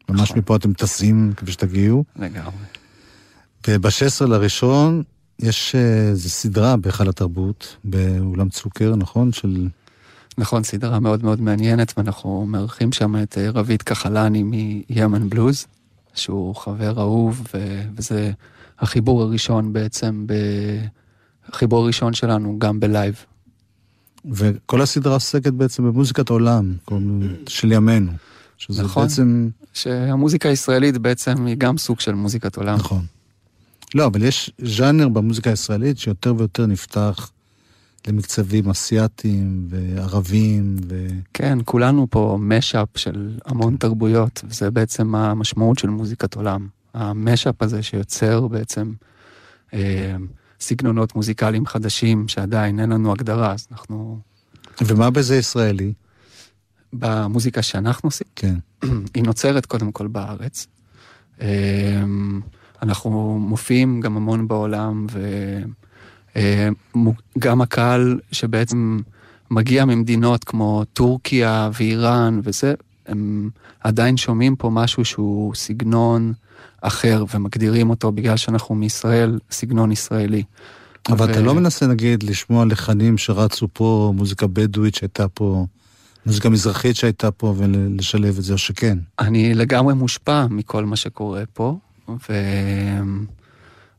ממש 0.09 0.21
נכון. 0.21 0.39
מפה 0.39 0.57
אתם 0.57 0.73
טסים 0.73 1.33
כפי 1.37 1.53
שתגיעו. 1.53 2.05
לגמרי. 2.17 2.53
וב-16 3.69 4.27
לראשון 4.27 5.03
יש 5.39 5.75
אה, 5.75 6.09
איזו 6.09 6.29
סדרה 6.29 6.77
בהיכל 6.77 7.09
התרבות, 7.09 7.77
באולם 7.85 8.49
צוקר, 8.49 8.97
נכון? 8.97 9.33
של... 9.33 9.69
נכון, 10.39 10.63
סדרה 10.63 11.01
מאוד 11.01 11.25
מאוד 11.25 11.41
מעניינת, 11.41 11.95
ואנחנו 11.97 12.47
מארחים 12.47 12.93
שם 12.93 13.23
את 13.23 13.39
אה, 13.39 13.51
רביד 13.51 13.83
כחלני 13.83 14.43
מיאמן 14.43 15.29
בלוז, 15.29 15.67
שהוא 16.15 16.57
חבר 16.57 17.01
אהוב, 17.01 17.47
ו- 17.55 17.83
וזה 17.97 18.33
החיבור 18.79 19.23
הראשון 19.23 19.73
בעצם, 19.73 20.25
ב... 20.27 20.35
החיבור 21.49 21.85
הראשון 21.85 22.15
שלנו 22.15 22.59
גם 22.59 22.81
בלייב. 22.81 23.25
וכל 24.25 24.81
הסדרה 24.81 25.15
עוסקת 25.15 25.53
בעצם 25.53 25.85
במוזיקת 25.85 26.29
עולם, 26.29 26.75
של 27.49 27.73
ימינו. 27.73 28.13
שזה 28.59 28.83
נכון. 28.83 29.03
בעצם... 29.03 29.49
שהמוזיקה 29.73 30.49
הישראלית 30.49 30.99
בעצם 30.99 31.47
היא 31.47 31.57
גם 31.59 31.79
סוג 31.79 32.01
של 32.01 32.15
מוזיקת 32.15 32.57
עולם. 32.57 32.77
נכון. 32.77 33.05
לא, 33.95 34.07
אבל 34.07 34.23
יש 34.23 34.51
ז'אנר 34.59 35.09
במוזיקה 35.09 35.51
הישראלית 35.51 35.99
שיותר 35.99 36.35
ויותר 36.39 36.67
נפתח 36.67 37.31
למקצבים 38.09 38.71
אסייתיים 38.71 39.67
וערבים 39.69 40.77
ו... 40.89 41.07
כן, 41.35 41.59
כולנו 41.65 42.07
פה 42.11 42.39
משאפ 42.41 42.89
של 42.97 43.39
המון 43.47 43.77
תרבויות, 43.77 44.45
וזה 44.49 44.71
בעצם 44.71 45.15
המשמעות 45.15 45.79
של 45.79 45.89
מוזיקת 45.89 46.35
עולם. 46.35 46.69
המשאפ 46.95 47.63
הזה 47.63 47.83
שיוצר 47.83 48.49
בעצם 48.49 48.93
אה, 49.75 50.17
סגנונות 50.61 51.15
מוזיקליים 51.15 51.67
חדשים, 51.67 52.29
שעדיין 52.29 52.81
אין 52.81 52.91
לנו 52.91 53.13
הגדרה, 53.13 53.53
אז 53.53 53.67
אנחנו, 53.73 54.19
ומה 54.81 55.11
בזה 55.11 55.37
ישראלי? 55.37 55.93
במוזיקה 56.93 57.63
שאנחנו 57.63 58.07
עושים, 58.07 58.27
כן. 58.37 58.55
היא 59.15 59.23
נוצרת 59.23 59.67
קודם 59.67 59.93
כל 59.93 60.07
בארץ. 60.07 60.67
אה, 61.41 62.03
אנחנו 62.83 63.39
מופיעים 63.41 64.01
גם 64.01 64.17
המון 64.17 64.49
בעולם, 64.49 65.07
וגם 67.37 67.61
הקהל 67.61 68.21
שבעצם 68.33 68.99
מגיע 69.51 69.85
ממדינות 69.85 70.45
כמו 70.45 70.85
טורקיה 70.93 71.71
ואיראן 71.79 72.41
וזה, 72.45 72.75
הם 73.07 73.51
עדיין 73.81 74.17
שומעים 74.17 74.57
פה 74.57 74.71
משהו 74.71 75.05
שהוא 75.05 75.55
סגנון 75.55 76.33
אחר, 76.81 77.25
ומגדירים 77.35 77.91
אותו 77.91 78.13
בגלל 78.13 78.37
שאנחנו 78.37 78.75
מישראל, 78.75 79.39
סגנון 79.51 79.93
ישראלי. 79.93 80.43
אבל 81.09 81.27
ו- 81.27 81.31
אתה 81.31 81.41
לא 81.41 81.55
מנסה, 81.55 81.87
נגיד, 81.87 82.23
לשמוע 82.23 82.65
לחנים 82.65 83.19
שרצו 83.19 83.69
פה, 83.73 84.13
מוזיקה 84.17 84.47
בדואית 84.47 84.95
שהייתה 84.95 85.29
פה, 85.29 85.67
מוזיקה 86.27 86.49
מזרחית 86.49 86.97
שהייתה 86.97 87.31
פה, 87.31 87.55
ולשלב 87.57 88.39
את 88.39 88.45
זה, 88.45 88.53
או 88.53 88.59
שכן? 88.59 88.99
אני 89.19 89.55
לגמרי 89.55 89.95
מושפע 89.95 90.47
מכל 90.51 90.85
מה 90.85 90.97
שקורה 90.97 91.43
פה, 91.53 91.79
ו... 92.09 92.33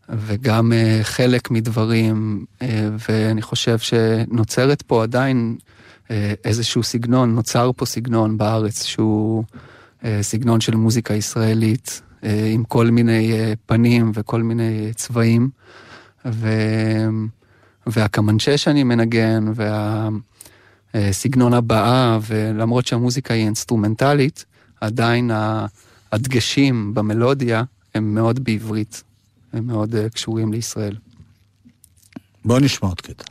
וגם 0.09 0.73
אה, 0.73 0.99
חלק 1.03 1.51
מדברים, 1.51 2.45
אה, 2.61 2.89
ואני 3.09 3.41
חושב 3.41 3.79
שנוצרת 3.79 4.81
פה 4.81 5.03
עדיין 5.03 5.57
אה, 6.11 6.33
איזשהו 6.45 6.83
סגנון, 6.83 7.35
נוצר 7.35 7.71
פה 7.75 7.85
סגנון 7.85 8.37
בארץ 8.37 8.83
שהוא 8.83 9.43
סגנון 10.21 10.61
של 10.61 10.75
מוזיקה 10.75 11.13
ישראלית, 11.13 12.01
עם 12.23 12.63
כל 12.63 12.89
מיני 12.89 13.33
אה, 13.33 13.53
פנים 13.65 14.11
וכל 14.13 14.43
מיני 14.43 14.93
צבעים, 14.95 15.49
ו... 16.25 16.49
והקמנצ'ה 17.87 18.57
שאני 18.57 18.83
מנגן, 18.83 19.45
וה... 19.55 20.09
אה, 20.95 21.13
סגנון 21.13 21.53
הבעה, 21.53 22.19
ולמרות 22.27 22.87
שהמוזיקה 22.87 23.33
היא 23.33 23.45
אינסטרומנטלית, 23.45 24.45
עדיין 24.81 25.31
הדגשים 26.11 26.93
במלודיה 26.93 27.63
הם 27.95 28.15
מאוד 28.15 28.43
בעברית, 28.43 29.03
הם 29.53 29.67
מאוד 29.67 29.95
אה, 29.95 30.09
קשורים 30.09 30.53
לישראל. 30.53 30.95
בוא 32.45 32.59
נשמע 32.59 32.89
עוד 32.89 33.01
קטע. 33.01 33.23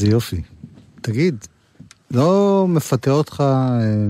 איזה 0.00 0.12
יופי. 0.12 0.42
תגיד, 1.00 1.46
לא 2.10 2.66
מפתה 2.68 3.10
אותך 3.10 3.40
אה, 3.40 4.06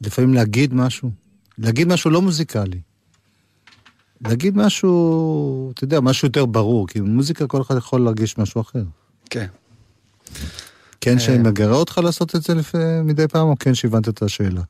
לפעמים 0.00 0.34
להגיד 0.34 0.74
משהו? 0.74 1.10
להגיד 1.58 1.88
משהו 1.88 2.10
לא 2.10 2.22
מוזיקלי. 2.22 2.80
להגיד 4.20 4.56
משהו, 4.56 5.70
אתה 5.74 5.84
יודע, 5.84 6.00
משהו 6.00 6.26
יותר 6.28 6.46
ברור, 6.46 6.88
כי 6.88 7.00
במוזיקה 7.00 7.46
כל 7.46 7.62
אחד 7.62 7.76
יכול 7.76 8.00
להרגיש 8.00 8.38
משהו 8.38 8.60
אחר. 8.60 8.82
כן. 9.30 9.46
כן 11.00 11.18
שמגרה 11.18 11.76
אותך 11.76 11.98
לעשות 11.98 12.36
את 12.36 12.42
זה 12.42 12.54
לפי, 12.54 12.78
מדי 13.04 13.28
פעם, 13.28 13.48
או 13.48 13.54
כן 13.58 13.74
שהבנת 13.74 14.08
את 14.08 14.22
השאלה? 14.22 14.62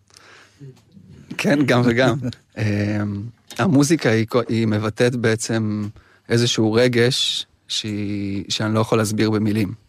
כן, 1.39 1.59
גם 1.67 1.83
וגם. 1.85 2.19
אמ, 2.59 3.23
המוזיקה 3.59 4.11
היא, 4.11 4.27
היא 4.49 4.67
מבטאת 4.67 5.17
בעצם 5.17 5.89
איזשהו 6.29 6.73
רגש 6.73 7.47
שהיא, 7.69 8.45
שאני 8.49 8.75
לא 8.75 8.81
יכול 8.81 8.99
להסביר 8.99 9.31
במילים. 9.31 9.86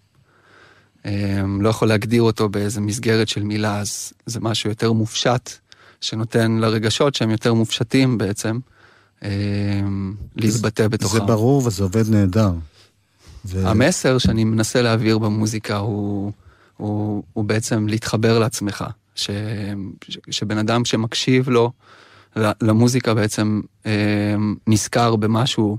אמ, 1.07 1.61
לא 1.61 1.69
יכול 1.69 1.87
להגדיר 1.87 2.21
אותו 2.21 2.49
באיזה 2.49 2.81
מסגרת 2.81 3.27
של 3.27 3.43
מילה, 3.43 3.79
אז 3.79 4.13
זה 4.25 4.39
משהו 4.39 4.69
יותר 4.69 4.91
מופשט, 4.91 5.51
שנותן 6.01 6.51
לרגשות 6.51 7.15
שהם 7.15 7.29
יותר 7.31 7.53
מופשטים 7.53 8.17
בעצם, 8.17 8.59
אמ, 9.23 10.13
להתבטא 10.35 10.87
בתוכם. 10.87 11.17
זה 11.17 11.23
ברור 11.23 11.65
וזה 11.65 11.83
עובד 11.83 12.09
נהדר. 12.09 12.51
ו... 13.45 13.67
המסר 13.67 14.17
שאני 14.17 14.43
מנסה 14.43 14.81
להעביר 14.81 15.17
במוזיקה 15.17 15.77
הוא, 15.77 16.31
הוא, 16.77 17.23
הוא 17.33 17.45
בעצם 17.45 17.87
להתחבר 17.87 18.39
לעצמך. 18.39 18.85
ש, 19.15 19.29
ש, 20.09 20.17
שבן 20.29 20.57
אדם 20.57 20.85
שמקשיב 20.85 21.49
לו, 21.49 21.71
למוזיקה 22.61 23.13
בעצם 23.13 23.61
אה, 23.85 24.35
נזכר 24.67 25.15
במשהו, 25.15 25.77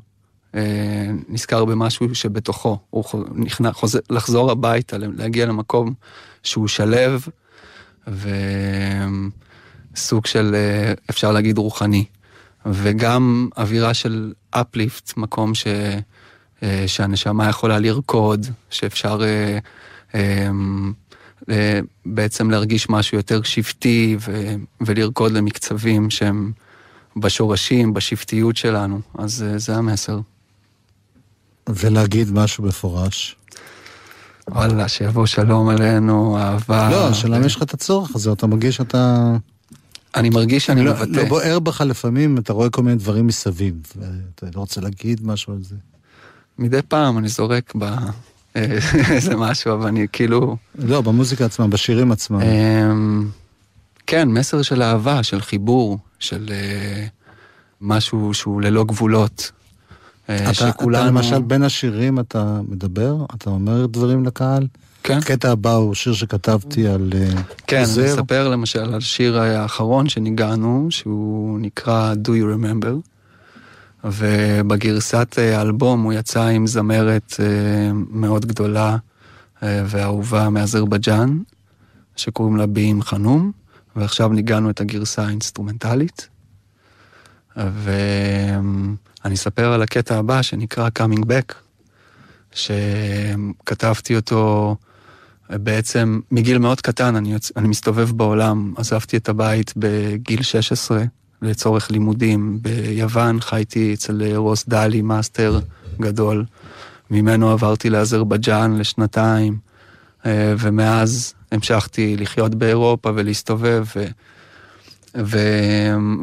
נזכר 1.28 1.64
במשהו 1.64 2.14
שבתוכו. 2.14 2.78
הוא 2.90 3.05
נכנע, 3.34 3.72
חוזר, 3.72 3.99
לחזור 4.11 4.51
הביתה, 4.51 4.96
להגיע 4.99 5.46
למקום 5.46 5.94
שהוא 6.42 6.68
שלב, 6.68 7.26
וסוג 9.94 10.26
של, 10.26 10.55
אה, 10.55 10.92
אפשר 11.11 11.32
להגיד, 11.32 11.59
רוחני. 11.59 12.05
וגם 12.66 13.49
אווירה 13.57 13.94
של 13.94 14.32
אפליפט, 14.51 15.16
מקום 15.16 15.55
ש... 15.55 15.66
אה, 16.62 16.84
שהנשמה 16.86 17.49
יכולה 17.49 17.78
לרקוד, 17.78 18.46
שאפשר 18.70 19.20
אה, 19.24 19.59
אה, 21.51 21.80
בעצם 22.07 22.51
להרגיש 22.51 22.90
משהו 22.90 23.16
יותר 23.16 23.42
שבטי 23.42 24.16
ו, 24.20 24.55
ולרקוד 24.80 25.32
למקצבים 25.32 26.11
שהם 26.11 26.53
בשורשים, 27.16 27.94
בשבטיות 27.94 28.57
שלנו. 28.57 29.01
אז 29.18 29.44
זה 29.57 29.76
המסר. 29.76 30.20
ולהגיד 31.68 32.32
משהו 32.32 32.64
מפורש. 32.64 33.36
וואלה, 34.50 34.88
שיבוא 34.88 35.26
שלום 35.26 35.68
עלינו, 35.68 36.38
אהבה. 36.38 36.90
לא, 36.90 37.08
השאלה 37.08 37.36
אם 37.36 37.44
יש 37.44 37.56
לך 37.56 37.62
את 37.62 37.74
הצורך 37.74 38.14
הזה, 38.14 38.32
אתה 38.32 38.46
מרגיש 38.46 38.76
שאתה... 38.76 39.32
אני 40.14 40.30
מרגיש 40.30 40.66
שאני 40.66 40.84
לא, 40.84 40.92
מבטא. 40.92 41.10
לא 41.10 41.24
בוער 41.24 41.58
בך 41.58 41.80
לפעמים, 41.80 42.38
אתה 42.38 42.52
רואה 42.52 42.70
כל 42.70 42.82
מיני 42.82 42.96
דברים 42.96 43.26
מסביב, 43.26 43.74
ואתה 43.96 44.46
לא 44.54 44.60
רוצה 44.60 44.80
להגיד 44.80 45.26
משהו 45.26 45.52
על 45.52 45.62
זה. 45.62 45.74
מדי 46.58 46.82
פעם 46.88 47.18
אני 47.18 47.28
זורק 47.28 47.72
ב... 47.78 47.84
איזה 49.10 49.36
משהו, 49.36 49.74
אבל 49.74 49.86
אני 49.86 50.06
כאילו... 50.12 50.56
לא, 50.78 51.00
במוזיקה 51.00 51.44
עצמה, 51.44 51.68
בשירים 51.68 52.12
עצמם. 52.12 52.40
אמ, 52.40 53.28
כן, 54.06 54.28
מסר 54.28 54.62
של 54.62 54.82
אהבה, 54.82 55.22
של 55.22 55.40
חיבור, 55.40 55.98
של 56.18 56.46
אה, 56.50 57.06
משהו 57.80 58.34
שהוא 58.34 58.62
ללא 58.62 58.84
גבולות. 58.84 59.50
אה, 60.28 60.44
אתה, 60.44 60.54
שכולנו... 60.54 60.98
אתה 60.98 61.06
למשל 61.06 61.42
בין 61.42 61.62
השירים 61.62 62.18
אתה 62.20 62.60
מדבר? 62.68 63.16
אתה 63.34 63.50
אומר 63.50 63.86
דברים 63.86 64.24
לקהל? 64.24 64.66
כן. 65.02 65.18
הקטע 65.18 65.50
הבא 65.50 65.72
הוא 65.72 65.94
שיר 65.94 66.12
שכתבתי 66.12 66.88
על 66.88 67.10
אה, 67.14 67.42
כן, 67.66 67.80
עוזר. 67.80 68.02
אני 68.02 68.12
אספר 68.12 68.48
למשל 68.48 68.94
על 68.94 69.00
שיר 69.00 69.38
האחרון 69.38 70.08
שניגענו, 70.08 70.86
שהוא 70.90 71.60
נקרא 71.60 72.14
Do 72.24 72.28
You 72.28 72.56
Remember. 72.56 72.94
ובגרסת 74.04 75.36
אה, 75.38 75.58
האלבום 75.58 76.02
הוא 76.02 76.12
יצא 76.12 76.42
עם 76.42 76.66
זמרת 76.66 77.34
מאוד 78.10 78.46
גדולה 78.46 78.96
אה, 79.62 79.82
ואהובה 79.86 80.50
מאזרבייג'אן, 80.50 81.38
שקוראים 82.16 82.56
לה 82.56 82.66
בים 82.66 83.02
חנום, 83.02 83.52
ועכשיו 83.96 84.28
ניגנו 84.28 84.70
את 84.70 84.80
הגרסה 84.80 85.26
האינסטרומנטלית. 85.26 86.28
ואני 89.28 89.34
אספר 89.34 89.72
על 89.72 89.82
הקטע 89.82 90.16
הבא 90.16 90.42
שנקרא 90.42 90.88
Coming 90.98 91.22
Back, 91.22 91.54
שכתבתי 92.54 94.16
אותו 94.16 94.76
בעצם 95.50 96.20
מגיל 96.30 96.58
מאוד 96.58 96.80
קטן, 96.80 97.16
אני, 97.16 97.32
יוצ... 97.32 97.52
אני 97.56 97.68
מסתובב 97.68 98.10
בעולם, 98.10 98.74
עזבתי 98.76 99.16
את 99.16 99.28
הבית 99.28 99.72
בגיל 99.76 100.42
16, 100.42 101.02
לצורך 101.42 101.90
לימודים. 101.90 102.58
ביוון 102.62 103.40
חייתי 103.40 103.94
אצל 103.94 104.34
רוס 104.36 104.64
דלי, 104.68 105.02
מאסטר 105.02 105.60
גדול. 106.00 106.44
ממנו 107.10 107.50
עברתי 107.50 107.90
לאזרבייג'אן 107.90 108.78
לשנתיים, 108.78 109.58
אה, 110.26 110.54
ומאז 110.58 111.34
המשכתי 111.52 112.16
לחיות 112.16 112.54
באירופה 112.54 113.10
ולהסתובב, 113.14 113.84
ו... 113.96 114.04
ו... 115.24 115.38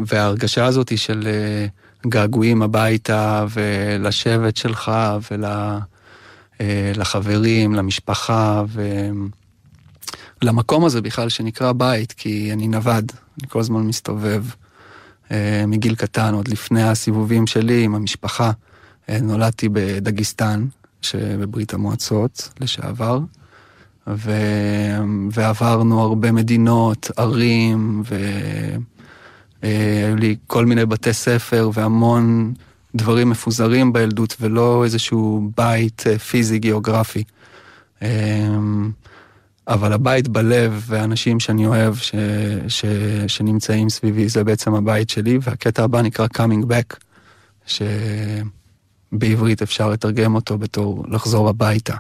וההרגשה 0.06 0.66
הזאת 0.66 0.98
של 0.98 1.28
אה, 1.28 1.68
געגועים 2.10 2.62
הביתה 2.62 3.46
ולשבט 3.50 4.58
שלך 4.58 4.92
ולחברים, 6.60 7.72
ול... 7.72 7.76
אה, 7.76 7.82
למשפחה 7.82 8.64
ולמקום 10.42 10.86
הזה 10.86 11.02
בכלל 11.02 11.30
שנקרא 11.30 11.72
בית, 11.72 12.12
כי 12.12 12.54
אני 12.54 12.68
נווד, 12.68 13.12
אני 13.40 13.50
כל 13.50 13.60
הזמן 13.60 13.82
מסתובב. 13.82 14.44
אה, 15.32 15.64
מגיל 15.68 15.96
קטן, 15.96 16.34
עוד 16.34 16.48
לפני 16.48 16.84
הסיבובים 16.84 17.48
שלי 17.48 17.84
עם 17.84 17.96
המשפחה. 17.96 18.52
אה, 19.10 19.20
נולדתי 19.22 19.70
בדגיסטן, 19.70 20.66
שבברית 21.02 21.74
המועצות 21.74 22.50
לשעבר, 22.60 23.20
ו... 24.08 24.32
ועברנו 25.32 26.02
הרבה 26.02 26.32
מדינות, 26.32 27.12
ערים, 27.18 28.04
והיו 28.06 28.80
אה, 29.66 30.14
לי 30.18 30.36
כל 30.48 30.66
מיני 30.66 30.86
בתי 30.86 31.14
ספר 31.14 31.70
והמון 31.74 32.54
דברים 32.96 33.30
מפוזרים 33.30 33.94
בילדות, 33.94 34.36
ולא 34.42 34.84
איזשהו 34.84 35.50
בית 35.58 36.04
פיזי 36.30 36.60
גיאוגרפי. 36.60 37.24
אבל 39.68 39.94
הבית 39.94 40.28
בלב 40.28 40.84
והאנשים 40.88 41.40
שאני 41.40 41.66
אוהב 41.66 41.96
ש, 41.96 42.16
ש, 42.68 42.86
שנמצאים 43.28 43.90
סביבי 43.90 44.30
זה 44.30 44.44
בעצם 44.44 44.76
הבית 44.76 45.10
שלי, 45.10 45.40
והקטע 45.42 45.84
הבא 45.84 46.02
נקרא 46.02 46.28
Coming 46.38 46.66
Back, 46.66 46.98
שבעברית 47.66 49.62
אפשר 49.62 49.90
לתרגם 49.90 50.36
אותו 50.36 50.58
בתור 50.58 51.06
לחזור 51.10 51.50
הביתה. 51.50 51.96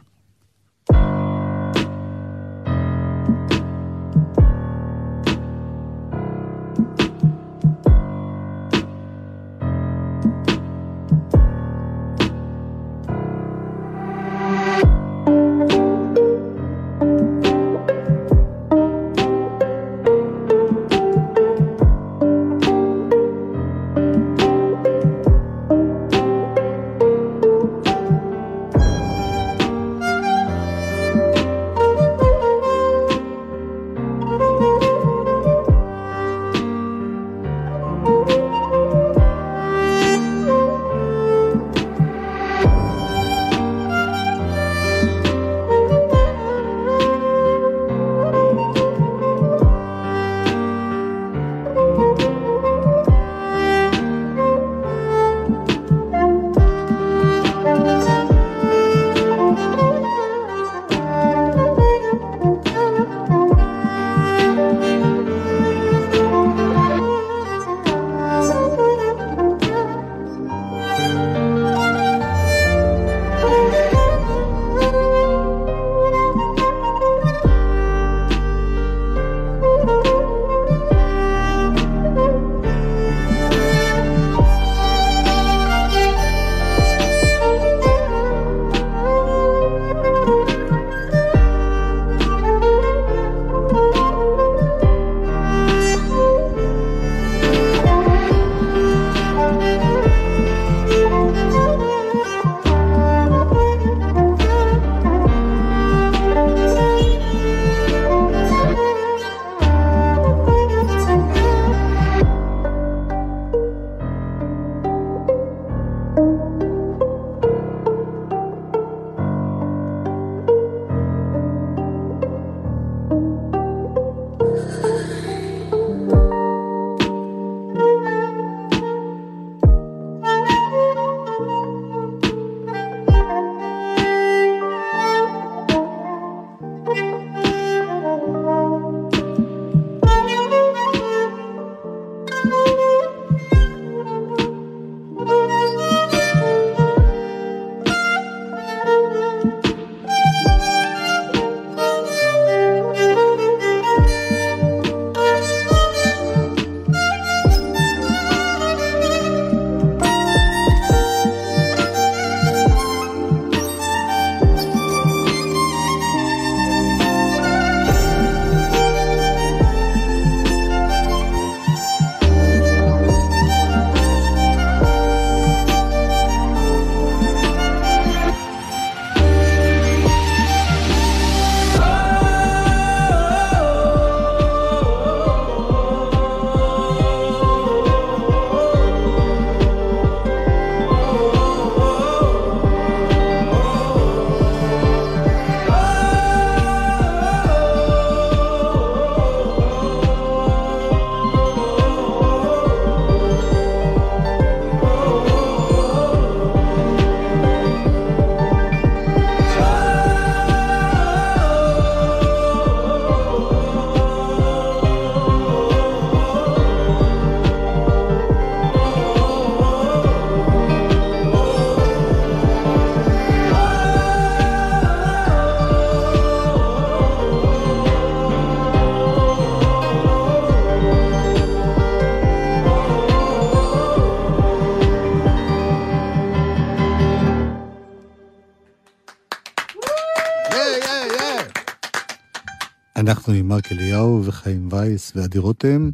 אנחנו 243.25 243.39
עם 243.39 243.47
מרק 243.47 243.71
אליהו 243.71 244.21
וחיים 244.25 244.69
וייס 244.71 245.11
ועדי 245.15 245.37
רותם, 245.37 245.89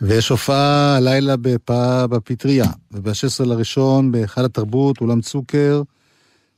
ויש 0.00 0.28
הופעה 0.28 0.96
הלילה 0.96 1.36
בפ... 1.36 1.70
בפטריה, 2.10 2.66
וב-16 2.90 3.44
לראשון 3.44 4.12
בהיכל 4.12 4.44
התרבות, 4.44 5.00
אולם 5.00 5.20
צוקר, 5.20 5.82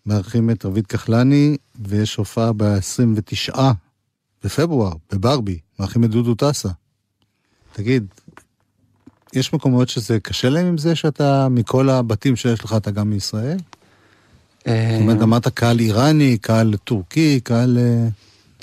מארחים 0.07 0.51
את 0.51 0.65
רבית 0.65 0.87
כחלני, 0.87 1.57
ויש 1.81 2.15
הופעה 2.15 2.53
ב-29 2.57 3.59
בפברואר, 4.45 4.93
בברבי, 5.13 5.59
מארחים 5.81 6.05
את 6.05 6.11
דודו 6.11 6.35
טסה. 6.35 6.69
תגיד, 7.73 8.07
יש 9.33 9.53
מקומות 9.53 9.89
שזה 9.89 10.21
קשה 10.21 10.49
להם 10.49 10.67
עם 10.67 10.79
זה 10.79 10.95
שאתה, 10.95 11.49
מכל 11.49 11.91
הבתים 11.91 12.37
שיש 12.37 12.65
לך, 12.65 12.75
אתה 12.77 12.91
גם 12.91 13.11
מישראל? 13.11 13.59
זאת 14.59 14.75
אומרת, 15.01 15.23
אמרת 15.23 15.49
קהל 15.49 15.79
איראני, 15.79 16.39
קהל 16.39 16.77
טורקי, 16.85 17.41
קהל... 17.41 17.79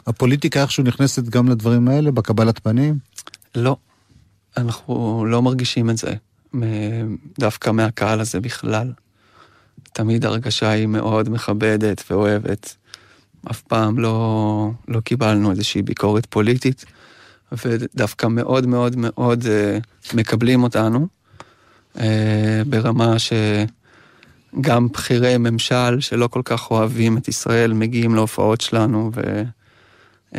אה, 0.08 0.10
הפוליטיקה 0.10 0.62
איכשהו 0.62 0.84
נכנסת 0.84 1.24
גם 1.24 1.50
לדברים 1.50 1.88
האלה, 1.88 2.12
בקבלת 2.12 2.60
פנים? 2.60 2.98
לא, 3.56 3.78
אנחנו 4.58 5.26
לא 5.26 5.42
מרגישים 5.42 5.90
את 5.90 5.98
זה, 5.98 6.14
דווקא 7.40 7.72
מהקהל 7.72 8.20
הזה 8.20 8.40
בכלל. 8.40 8.92
תמיד 9.94 10.26
הרגשה 10.26 10.70
היא 10.70 10.88
מאוד 10.88 11.30
מכבדת 11.30 12.04
ואוהבת. 12.10 12.76
אף 13.52 13.62
פעם 13.62 14.00
לא, 14.00 14.70
לא 14.88 15.00
קיבלנו 15.00 15.52
איזושהי 15.52 15.82
ביקורת 15.82 16.26
פוליטית, 16.26 16.86
ודווקא 17.66 18.28
מאוד 18.28 18.68
מאוד 18.68 18.96
מאוד 18.98 19.44
uh, 19.44 20.14
מקבלים 20.14 20.64
אותנו, 20.64 21.08
uh, 21.96 22.00
ברמה 22.68 23.16
שגם 23.20 24.88
בכירי 24.88 25.38
ממשל 25.38 26.00
שלא 26.00 26.28
כל 26.28 26.42
כך 26.46 26.72
אוהבים 26.72 27.18
את 27.18 27.28
ישראל 27.28 27.74
מגיעים 27.74 28.16
להופעות 28.16 28.62
שלנו, 28.62 29.12
ו... 29.16 29.44
Uh, 30.36 30.38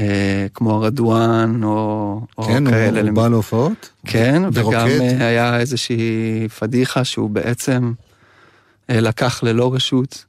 כמו 0.55 0.81
רדואן 0.81 1.65
או, 1.65 2.21
כן, 2.47 2.67
או 2.67 2.71
כאלה. 2.71 3.01
כן, 3.01 3.07
הוא 3.09 3.17
בא 3.17 3.29
להופעות? 3.29 3.91
כן? 4.07 4.43
וגם 4.53 4.89
uh, 4.89 5.23
היה 5.23 5.59
איזושהי 5.59 6.49
פדיחה 6.59 7.05
שהוא 7.05 7.31
בעצם 7.31 7.93
uh, 8.91 8.95
לקח 8.95 9.43
ללא 9.43 9.75
רשות 9.75 10.25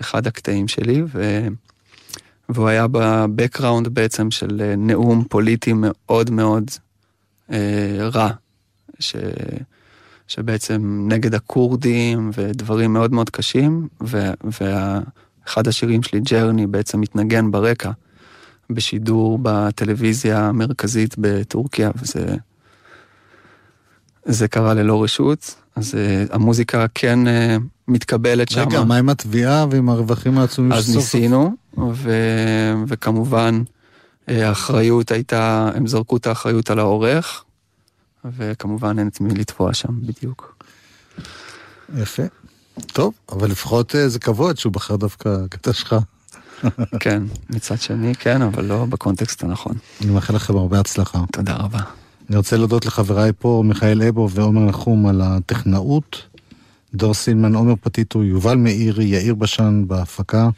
אחד 0.00 0.26
הקטעים 0.26 0.68
שלי, 0.68 1.02
ו... 1.12 1.46
והוא 2.48 2.68
היה 2.68 2.86
בבקראונד 2.90 3.88
בעצם 3.88 4.30
של 4.30 4.74
נאום 4.76 5.24
פוליטי 5.28 5.72
מאוד 5.76 6.30
מאוד 6.30 6.70
רע, 8.00 8.30
ש... 8.98 9.16
שבעצם 10.28 11.06
נגד 11.08 11.34
הכורדים 11.34 12.30
ודברים 12.34 12.92
מאוד 12.92 13.12
מאוד 13.12 13.30
קשים, 13.30 13.88
ו... 14.02 14.30
וה... 14.60 15.00
אחד 15.48 15.68
השירים 15.68 16.02
שלי, 16.02 16.20
ג'רני, 16.20 16.66
בעצם 16.66 17.00
מתנגן 17.00 17.50
ברקע 17.50 17.90
בשידור 18.70 19.38
בטלוויזיה 19.42 20.48
המרכזית 20.48 21.14
בטורקיה, 21.18 21.90
וזה 22.02 22.36
זה 24.24 24.48
קרה 24.48 24.74
ללא 24.74 25.02
רשות, 25.02 25.54
אז 25.76 25.94
uh, 25.94 26.34
המוזיקה 26.34 26.86
כן 26.94 27.18
uh, 27.26 27.30
מתקבלת 27.88 28.48
שם. 28.48 28.60
רגע, 28.60 28.84
מה 28.84 28.96
עם 28.96 29.08
התביעה 29.08 29.66
ועם 29.70 29.88
הרווחים 29.88 30.38
העצומים 30.38 30.72
אז 30.72 30.96
ניסינו, 30.96 31.54
ו... 31.92 32.10
וכמובן 32.88 33.62
אה, 34.28 34.48
האחריות 34.48 35.10
הייתה, 35.10 35.70
הם 35.74 35.86
זרקו 35.86 36.16
את 36.16 36.26
האחריות 36.26 36.70
על 36.70 36.78
העורך, 36.78 37.44
וכמובן 38.24 38.98
אין 38.98 39.08
את 39.08 39.20
מי 39.20 39.34
לתבוע 39.34 39.74
שם 39.74 40.00
בדיוק. 40.00 40.56
יפה. 41.96 42.22
טוב, 42.86 43.14
אבל 43.32 43.50
לפחות 43.50 43.94
זה 44.06 44.18
כבוד 44.18 44.58
שהוא 44.58 44.72
בחר 44.72 44.96
דווקא 44.96 45.36
קטע 45.50 45.72
שלך. 45.72 45.96
כן, 47.00 47.22
מצד 47.50 47.80
שני 47.80 48.14
כן, 48.14 48.42
אבל 48.42 48.64
לא 48.64 48.84
בקונטקסט 48.84 49.44
הנכון. 49.44 49.76
אני 50.02 50.10
מאחל 50.10 50.34
לכם 50.34 50.56
הרבה 50.56 50.80
הצלחה. 50.80 51.24
תודה 51.32 51.54
רבה. 51.56 51.80
אני 52.28 52.36
רוצה 52.36 52.56
להודות 52.56 52.86
לחבריי 52.86 53.32
פה, 53.38 53.62
מיכאל 53.66 54.02
אבו 54.02 54.30
ועומר 54.30 54.60
נחום 54.60 55.06
על 55.06 55.20
הטכנאות, 55.24 56.22
דור 56.94 57.14
סילמן, 57.14 57.54
עומר 57.54 57.74
פטיטו, 57.80 58.24
יובל 58.24 58.56
מאירי, 58.56 59.04
יאיר 59.04 59.34
בשן 59.34 59.84
בהפקה, 59.86 60.48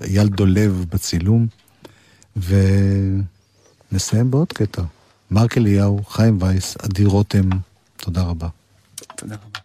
אייל 0.00 0.28
דולב 0.28 0.84
בצילום, 0.90 1.46
ונסיים 2.36 4.30
בעוד 4.30 4.52
קטע. 4.52 4.82
מרק 5.30 5.58
אליהו, 5.58 6.04
חיים 6.04 6.38
וייס, 6.42 6.76
עדי 6.82 7.04
רותם, 7.04 7.48
תודה 7.96 8.22
רבה. 8.22 8.48
תודה 9.16 9.34
רבה. 9.34 9.57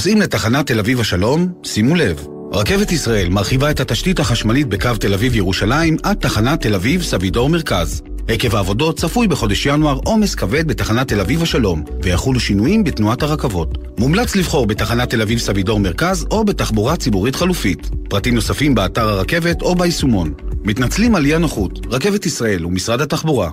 הנוסעים 0.00 0.20
לתחנת 0.20 0.66
תל 0.66 0.78
אביב 0.78 1.00
השלום, 1.00 1.48
שימו 1.64 1.94
לב, 1.94 2.26
רכבת 2.52 2.92
ישראל 2.92 3.28
מרחיבה 3.28 3.70
את 3.70 3.80
התשתית 3.80 4.20
החשמלית 4.20 4.66
בקו 4.66 4.90
תל 5.00 5.14
אביב-ירושלים 5.14 5.96
עד 6.02 6.16
תחנת 6.16 6.60
תל 6.60 6.74
אביב 6.74 7.02
סבידור 7.02 7.48
מרכז. 7.48 8.02
עקב 8.28 8.56
העבודות 8.56 8.98
צפוי 8.98 9.28
בחודש 9.28 9.66
ינואר 9.66 9.98
עומס 10.04 10.34
כבד 10.34 10.68
בתחנת 10.68 11.08
תל 11.08 11.20
אביב 11.20 11.42
השלום, 11.42 11.84
ויחולו 12.02 12.40
שינויים 12.40 12.84
בתנועת 12.84 13.22
הרכבות. 13.22 13.78
מומלץ 13.98 14.36
לבחור 14.36 14.66
בתחנת 14.66 15.10
תל 15.10 15.22
אביב 15.22 15.38
סבידור 15.38 15.80
מרכז 15.80 16.26
או 16.30 16.44
בתחבורה 16.44 16.96
ציבורית 16.96 17.36
חלופית. 17.36 17.90
פרטים 18.08 18.34
נוספים 18.34 18.74
באתר 18.74 19.08
הרכבת 19.08 19.62
או 19.62 19.74
ביישומון. 19.74 20.32
מתנצלים 20.64 21.14
על 21.14 21.26
אי 21.26 21.34
הנוחות, 21.34 21.86
רכבת 21.90 22.26
ישראל 22.26 22.66
ומשרד 22.66 23.00
התחבורה. 23.00 23.50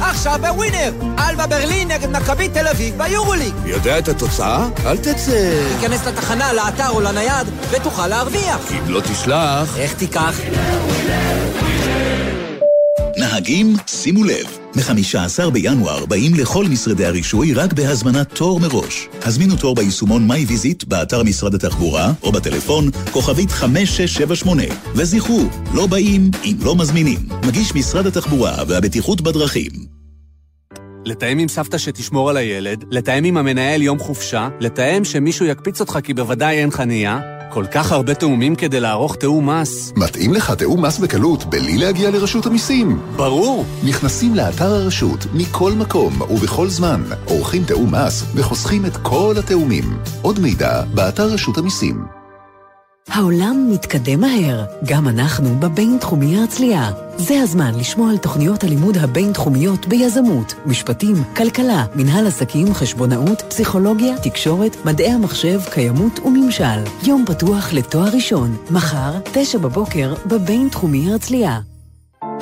עכשיו 0.00 0.38
בווינר! 0.40 0.92
אלבה 1.18 1.46
ברלין 1.46 1.90
נגד 1.90 2.10
מכבי 2.10 2.48
תל 2.48 2.68
אביב 2.68 2.98
ביורוליג! 2.98 3.54
יודע 3.64 3.98
את 3.98 4.08
התוצאה? 4.08 4.68
אל 4.86 4.96
תצא. 4.96 5.62
תיכנס 5.80 6.06
לתחנה, 6.06 6.52
לאתר 6.52 6.88
או 6.88 7.00
לנייד, 7.00 7.46
ותוכל 7.70 8.06
להרוויח. 8.06 8.68
כי 8.68 8.78
אם 8.78 8.90
לא 8.90 9.00
תשלח... 9.00 9.78
איך 9.78 9.94
תיקח? 9.94 10.40
נהגים, 13.16 13.76
שימו 13.86 14.24
לב, 14.24 14.58
מ-15 14.76 15.50
בינואר 15.50 16.06
באים 16.06 16.34
לכל 16.34 16.64
משרדי 16.64 17.06
הרישוי 17.06 17.54
רק 17.54 17.72
בהזמנת 17.72 18.34
תור 18.34 18.60
מראש. 18.60 19.08
הזמינו 19.22 19.56
תור 19.56 19.74
ביישומון 19.74 20.26
MyVisit 20.26 20.84
באתר 20.84 21.22
משרד 21.22 21.54
התחבורה 21.54 22.12
או 22.22 22.32
בטלפון 22.32 22.90
כוכבית 23.12 23.50
5678 23.50 24.62
וזכרו, 24.94 25.40
לא 25.74 25.86
באים 25.86 26.30
אם 26.44 26.56
לא 26.64 26.76
מזמינים. 26.76 27.18
מגיש 27.46 27.74
משרד 27.74 28.06
התחבורה 28.06 28.54
והבטיחות 28.68 29.20
בדרכים. 29.20 29.70
לתאם 31.04 31.38
עם 31.38 31.48
סבתא 31.48 31.78
שתשמור 31.78 32.30
על 32.30 32.36
הילד, 32.36 32.84
לתאם 32.90 33.24
עם 33.24 33.36
המנהל 33.36 33.82
יום 33.82 33.98
חופשה, 33.98 34.48
לתאם 34.60 35.04
שמישהו 35.04 35.46
יקפיץ 35.46 35.80
אותך 35.80 35.98
כי 36.04 36.14
בוודאי 36.14 36.58
אין 36.58 36.70
חנייה, 36.70 37.35
כל 37.50 37.64
כך 37.72 37.92
הרבה 37.92 38.14
תאומים 38.14 38.56
כדי 38.56 38.80
לערוך 38.80 39.16
תאום 39.16 39.50
מס. 39.50 39.92
מתאים 39.96 40.32
לך 40.34 40.50
תאום 40.50 40.84
מס 40.84 40.98
בקלות, 40.98 41.44
בלי 41.44 41.78
להגיע 41.78 42.10
לרשות 42.10 42.46
המיסים. 42.46 43.00
ברור. 43.16 43.64
נכנסים 43.84 44.34
לאתר 44.34 44.72
הרשות, 44.72 45.26
מכל 45.34 45.72
מקום 45.72 46.22
ובכל 46.22 46.68
זמן, 46.68 47.02
עורכים 47.24 47.64
תאום 47.64 47.94
מס 47.94 48.24
וחוסכים 48.34 48.86
את 48.86 48.96
כל 48.96 49.34
התאומים. 49.38 49.84
עוד 50.22 50.40
מידע, 50.40 50.82
באתר 50.94 51.26
רשות 51.26 51.58
המיסים. 51.58 52.15
העולם 53.08 53.68
מתקדם 53.70 54.20
מהר, 54.20 54.64
גם 54.84 55.08
אנחנו 55.08 55.60
בבינתחומי 55.60 56.38
הרצליה. 56.38 56.90
זה 57.16 57.40
הזמן 57.40 57.74
לשמוע 57.74 58.10
על 58.10 58.18
תוכניות 58.18 58.64
הלימוד 58.64 58.96
הבינתחומיות 58.96 59.86
ביזמות, 59.86 60.54
משפטים, 60.66 61.14
כלכלה, 61.36 61.84
מנהל 61.94 62.26
עסקים, 62.26 62.74
חשבונאות, 62.74 63.42
פסיכולוגיה, 63.48 64.18
תקשורת, 64.18 64.76
מדעי 64.84 65.10
המחשב, 65.10 65.60
קיימות 65.70 66.18
וממשל. 66.18 66.78
יום 67.02 67.24
פתוח 67.26 67.72
לתואר 67.72 68.08
ראשון, 68.14 68.56
מחר, 68.70 69.12
תשע 69.32 69.58
בבוקר, 69.58 70.14
בבינתחומי 70.26 71.12
הרצליה. 71.12 71.60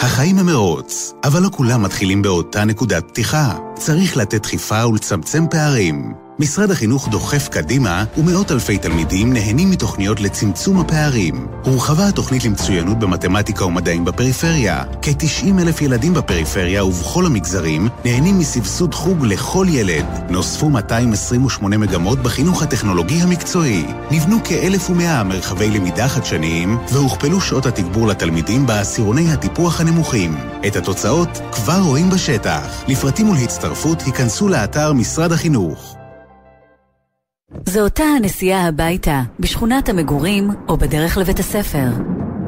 החיים 0.01 0.39
הם 0.39 0.47
מרוץ, 0.47 1.12
אבל 1.25 1.43
לא 1.43 1.49
כולם 1.53 1.83
מתחילים 1.83 2.23
באותה 2.23 2.65
נקודת 2.65 3.09
פתיחה. 3.09 3.59
צריך 3.75 4.17
לתת 4.17 4.43
דחיפה 4.43 4.87
ולצמצם 4.87 5.45
פערים. 5.51 6.24
משרד 6.39 6.70
החינוך 6.70 7.09
דוחף 7.09 7.49
קדימה, 7.49 8.05
ומאות 8.18 8.53
אלפי 8.53 8.78
תלמידים 8.78 9.32
נהנים 9.32 9.70
מתוכניות 9.70 10.20
לצמצום 10.20 10.80
הפערים. 10.80 11.47
הורחבה 11.64 12.09
התוכנית 12.09 12.45
למצוינות 12.45 12.99
במתמטיקה 12.99 13.64
ומדעים 13.64 14.05
בפריפריה. 14.05 14.82
כ-90 15.03 15.61
אלף 15.61 15.82
ילדים 15.82 16.14
בפריפריה 16.14 16.85
ובכל 16.85 17.26
המגזרים 17.26 17.89
נהנים 18.05 18.39
מסבסוד 18.39 18.95
חוג 18.95 19.26
לכל 19.26 19.66
ילד. 19.70 20.07
נוספו 20.28 20.70
228 20.70 21.78
מגמות 21.78 22.18
בחינוך 22.18 22.62
הטכנולוגי 22.62 23.22
המקצועי. 23.22 23.85
נבנו 24.11 24.37
כ-1,100 24.45 25.24
מרחבי 25.24 25.70
למידה 25.70 26.09
חדשניים, 26.09 26.78
והוכפלו 26.93 27.41
שעות 27.41 27.66
התגבור 27.66 28.07
לתלמידים 28.07 28.66
בעשירוני 28.66 29.32
הטיפוח 29.32 29.80
הנמוכים. 29.80 30.37
את 30.66 30.76
התוצאות 30.76 31.28
כבר 31.53 31.78
רואים 31.80 32.11
בשטח. 32.11 32.85
לפרטים 32.89 33.28
ולהצטרפות 33.28 34.03
היכנסו 34.03 34.49
לאתר 34.49 34.93
משרד 34.93 35.32
החינוך. 35.32 36.03
זו 37.66 37.80
אותה 37.80 38.05
הנסיעה 38.05 38.66
הביתה, 38.68 39.22
בשכונת 39.40 39.88
המגורים 39.88 40.50
או 40.68 40.76
בדרך 40.76 41.18
לבית 41.18 41.38
הספר. 41.38 41.88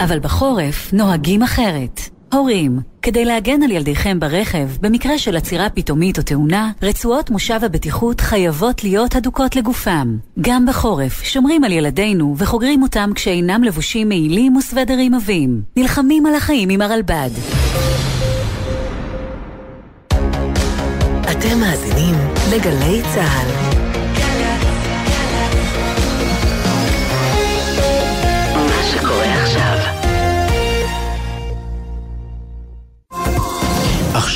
אבל 0.01 0.19
בחורף 0.19 0.93
נוהגים 0.93 1.43
אחרת. 1.43 2.01
הורים, 2.33 2.81
כדי 3.03 3.25
להגן 3.25 3.63
על 3.63 3.71
ילדיכם 3.71 4.21
ברכב, 4.21 4.69
במקרה 4.81 5.19
של 5.19 5.37
עצירה 5.37 5.71
פתאומית 5.71 6.19
או 6.19 6.23
תאונה, 6.23 6.71
רצועות 6.83 7.31
מושב 7.31 7.61
הבטיחות 7.65 8.21
חייבות 8.21 8.85
להיות 8.85 9.17
הדוקות 9.17 9.57
לגופם. 9.57 10.17
גם 10.41 10.67
בחורף, 10.67 11.23
שומרים 11.23 11.65
על 11.65 11.73
ילדינו 11.73 12.35
וחוגרים 12.39 12.83
אותם 12.83 13.11
כשאינם 13.15 13.65
לבושים 13.65 14.09
מעילים 14.09 14.57
וסוודרים 14.57 15.15
עבים. 15.15 15.63
נלחמים 15.77 16.27
על 16.27 16.35
החיים 16.35 16.69
עם 16.69 16.83
הרלב"ד. 16.83 17.31
אתם 21.31 21.59
מאזינים 21.61 22.15
לגלי 22.53 23.03
צה"ל. 23.15 23.76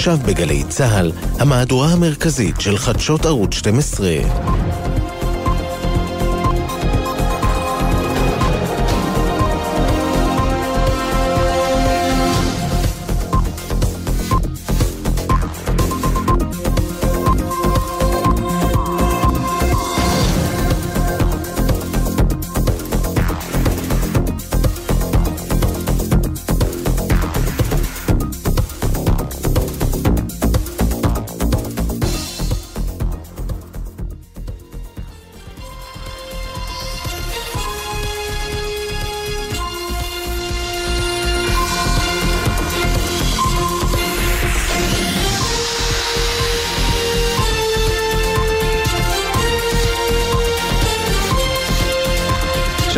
עכשיו 0.01 0.19
בגלי 0.27 0.65
צה"ל, 0.69 1.13
המהדורה 1.39 1.89
המרכזית 1.89 2.61
של 2.61 2.79
חדשות 2.79 3.27
ערוץ 3.27 3.55
12. 3.55 4.09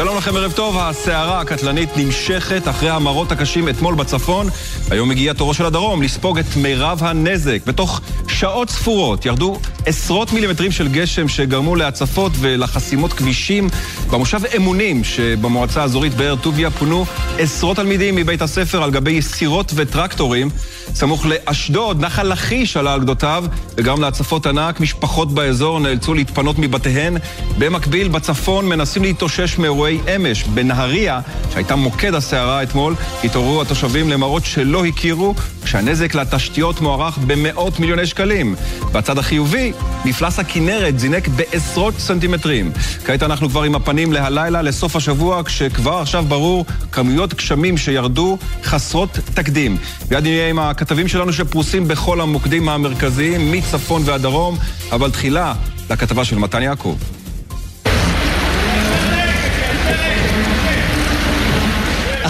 שלום 0.03 0.17
לכם, 0.17 0.37
ערב 0.37 0.53
טוב. 0.53 0.77
הסערה 0.79 1.41
הקטלנית 1.41 1.97
נמשכת 1.97 2.69
אחרי 2.69 2.91
המראות 2.91 3.33
הקשים 3.33 3.69
אתמול 3.69 3.95
בצפון. 3.95 4.47
היום 4.91 5.11
הגיע 5.11 5.33
תורו 5.33 5.55
של 5.55 5.67
הדרום 5.67 6.03
לספוג 6.03 6.39
את 6.39 6.57
מירב 6.57 6.99
הנזק. 7.03 7.59
בתוך 7.67 8.01
שעות 8.29 8.71
ספורות 8.71 9.27
ירדו 9.27 9.59
עשרות 9.87 10.33
מילימטרים 10.33 10.73
של 10.73 10.89
גשם 10.89 11.29
שגרמו 11.29 11.77
להצפות 11.77 12.33
ולחסימות 12.41 13.13
כבישים. 13.13 13.69
במושב 14.11 14.41
אמונים 14.57 15.05
שבמועצה 15.05 15.83
האזורית 15.83 16.15
באר 16.15 16.37
טוביה 16.37 16.71
פונו 16.71 17.07
עשרות 17.39 17.77
תלמידים 17.77 18.17
מבית 18.17 18.43
הספר 18.43 18.83
על 18.83 18.91
גבי 18.91 19.23
סירות 19.23 19.73
וטרקטורים. 19.75 20.51
סמוך 20.95 21.27
לאשדוד, 21.27 22.01
נחל 22.01 22.33
לכיש 22.33 22.77
עלה 22.77 22.95
על 22.95 23.01
גדותיו 23.01 23.45
וגרם 23.77 24.01
להצפות 24.01 24.47
ענק. 24.47 24.81
משפחות 24.81 25.35
באזור 25.35 25.81
נאלצו 25.81 26.15
להתפנות 26.15 26.59
מבתיהן. 26.59 27.17
במקביל, 27.59 28.09
בצפון 28.09 28.69
מנסים 28.69 29.03
להתאושש 29.03 29.59
מאירועי 29.59 29.99
אמש. 30.17 30.45
בנהריה, 30.45 31.21
שהייתה 31.53 31.77
מוקד 31.77 32.15
הסערה 32.15 32.63
אתמול, 32.63 32.95
התעוררו 33.25 33.63
התושבים 33.63 34.11
למראות 34.11 34.45
שלא 34.45 34.85
הכירו, 34.87 35.35
כשהנזק 35.65 36.15
לתשתיות 36.15 36.81
מוערך 36.81 37.19
במאות 37.27 37.81
מיליוני 37.81 38.07
שקלים. 38.07 38.55
בצד 38.93 39.19
החיובי, 39.19 39.72
מפלס 40.05 40.39
הכנרת 40.39 40.99
זינק 40.99 41.29
בעשרות 41.29 41.95
סנטימטרים. 41.99 42.73
כעת 43.05 43.23
אנחנו 43.23 43.49
כבר 43.49 43.63
עם 43.63 43.75
הפנים 43.75 44.13
להלילה, 44.13 44.63
לסוף 44.63 44.97
השבוע, 44.97 45.43
כשכבר 45.45 45.99
עכשיו 45.99 46.25
ברור 46.29 46.65
כמויות 46.93 47.35
גשמים 47.35 47.77
שירדו 47.79 48.39
חסרות 48.65 49.19
תקדים. 49.35 49.77
מיד 50.11 50.23
נהיה 50.23 50.49
עם 50.49 50.59
הכתבים 50.59 51.09
שלנו 51.09 51.33
שפרוסים 51.33 51.89
בכל 51.89 52.21
המוקדים 52.21 52.69
המרכזיים, 52.69 53.53
מצפון 53.53 54.03
ועד 54.05 54.23
דרום, 54.23 54.59
אבל 54.93 55.11
תחילה 55.11 55.55
לכתבה 55.91 56.25
של 56.25 56.39
מתן 56.39 56.63
יעקב. 56.63 56.97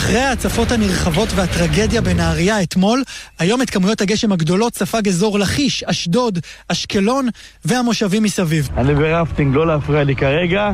אחרי 0.03 0.21
ההצפות 0.21 0.73
הנרחבות 0.73 1.29
והטרגדיה 1.35 2.01
בנהריה 2.01 2.63
אתמול, 2.63 3.03
היום 3.39 3.63
את 3.63 3.71
כמויות 3.71 4.01
הגשם 4.01 4.33
הגדולות 4.33 4.75
ספג 4.75 5.09
אזור 5.09 5.39
לכיש, 5.39 5.85
אשדוד, 5.85 6.39
אשקלון 6.69 7.29
והמושבים 7.65 8.23
מסביב. 8.23 8.69
אני 8.77 8.95
ברפטינג, 8.95 9.55
לא 9.55 9.67
להפריע 9.67 10.05
לי 10.05 10.17
כרגע, 10.17 10.71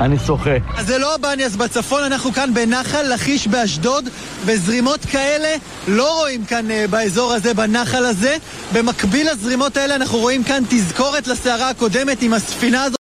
אני 0.00 0.16
שוחה. 0.26 0.56
אז 0.76 0.86
זה 0.86 0.98
לא 0.98 1.14
הבניאס 1.14 1.56
בצפון, 1.56 2.02
אנחנו 2.02 2.32
כאן 2.32 2.54
בנחל 2.54 3.02
לכיש 3.14 3.46
באשדוד, 3.48 4.08
וזרימות 4.44 5.04
כאלה 5.04 5.48
לא 5.88 6.18
רואים 6.20 6.44
כאן 6.44 6.66
uh, 6.66 6.90
באזור 6.90 7.32
הזה, 7.32 7.54
בנחל 7.54 8.04
הזה. 8.04 8.36
במקביל 8.72 9.30
לזרימות 9.32 9.76
האלה 9.76 9.96
אנחנו 9.96 10.18
רואים 10.18 10.44
כאן 10.44 10.62
תזכורת 10.68 11.26
לסערה 11.26 11.70
הקודמת 11.70 12.22
עם 12.22 12.34
הספינה 12.34 12.84
הזאת. 12.84 12.96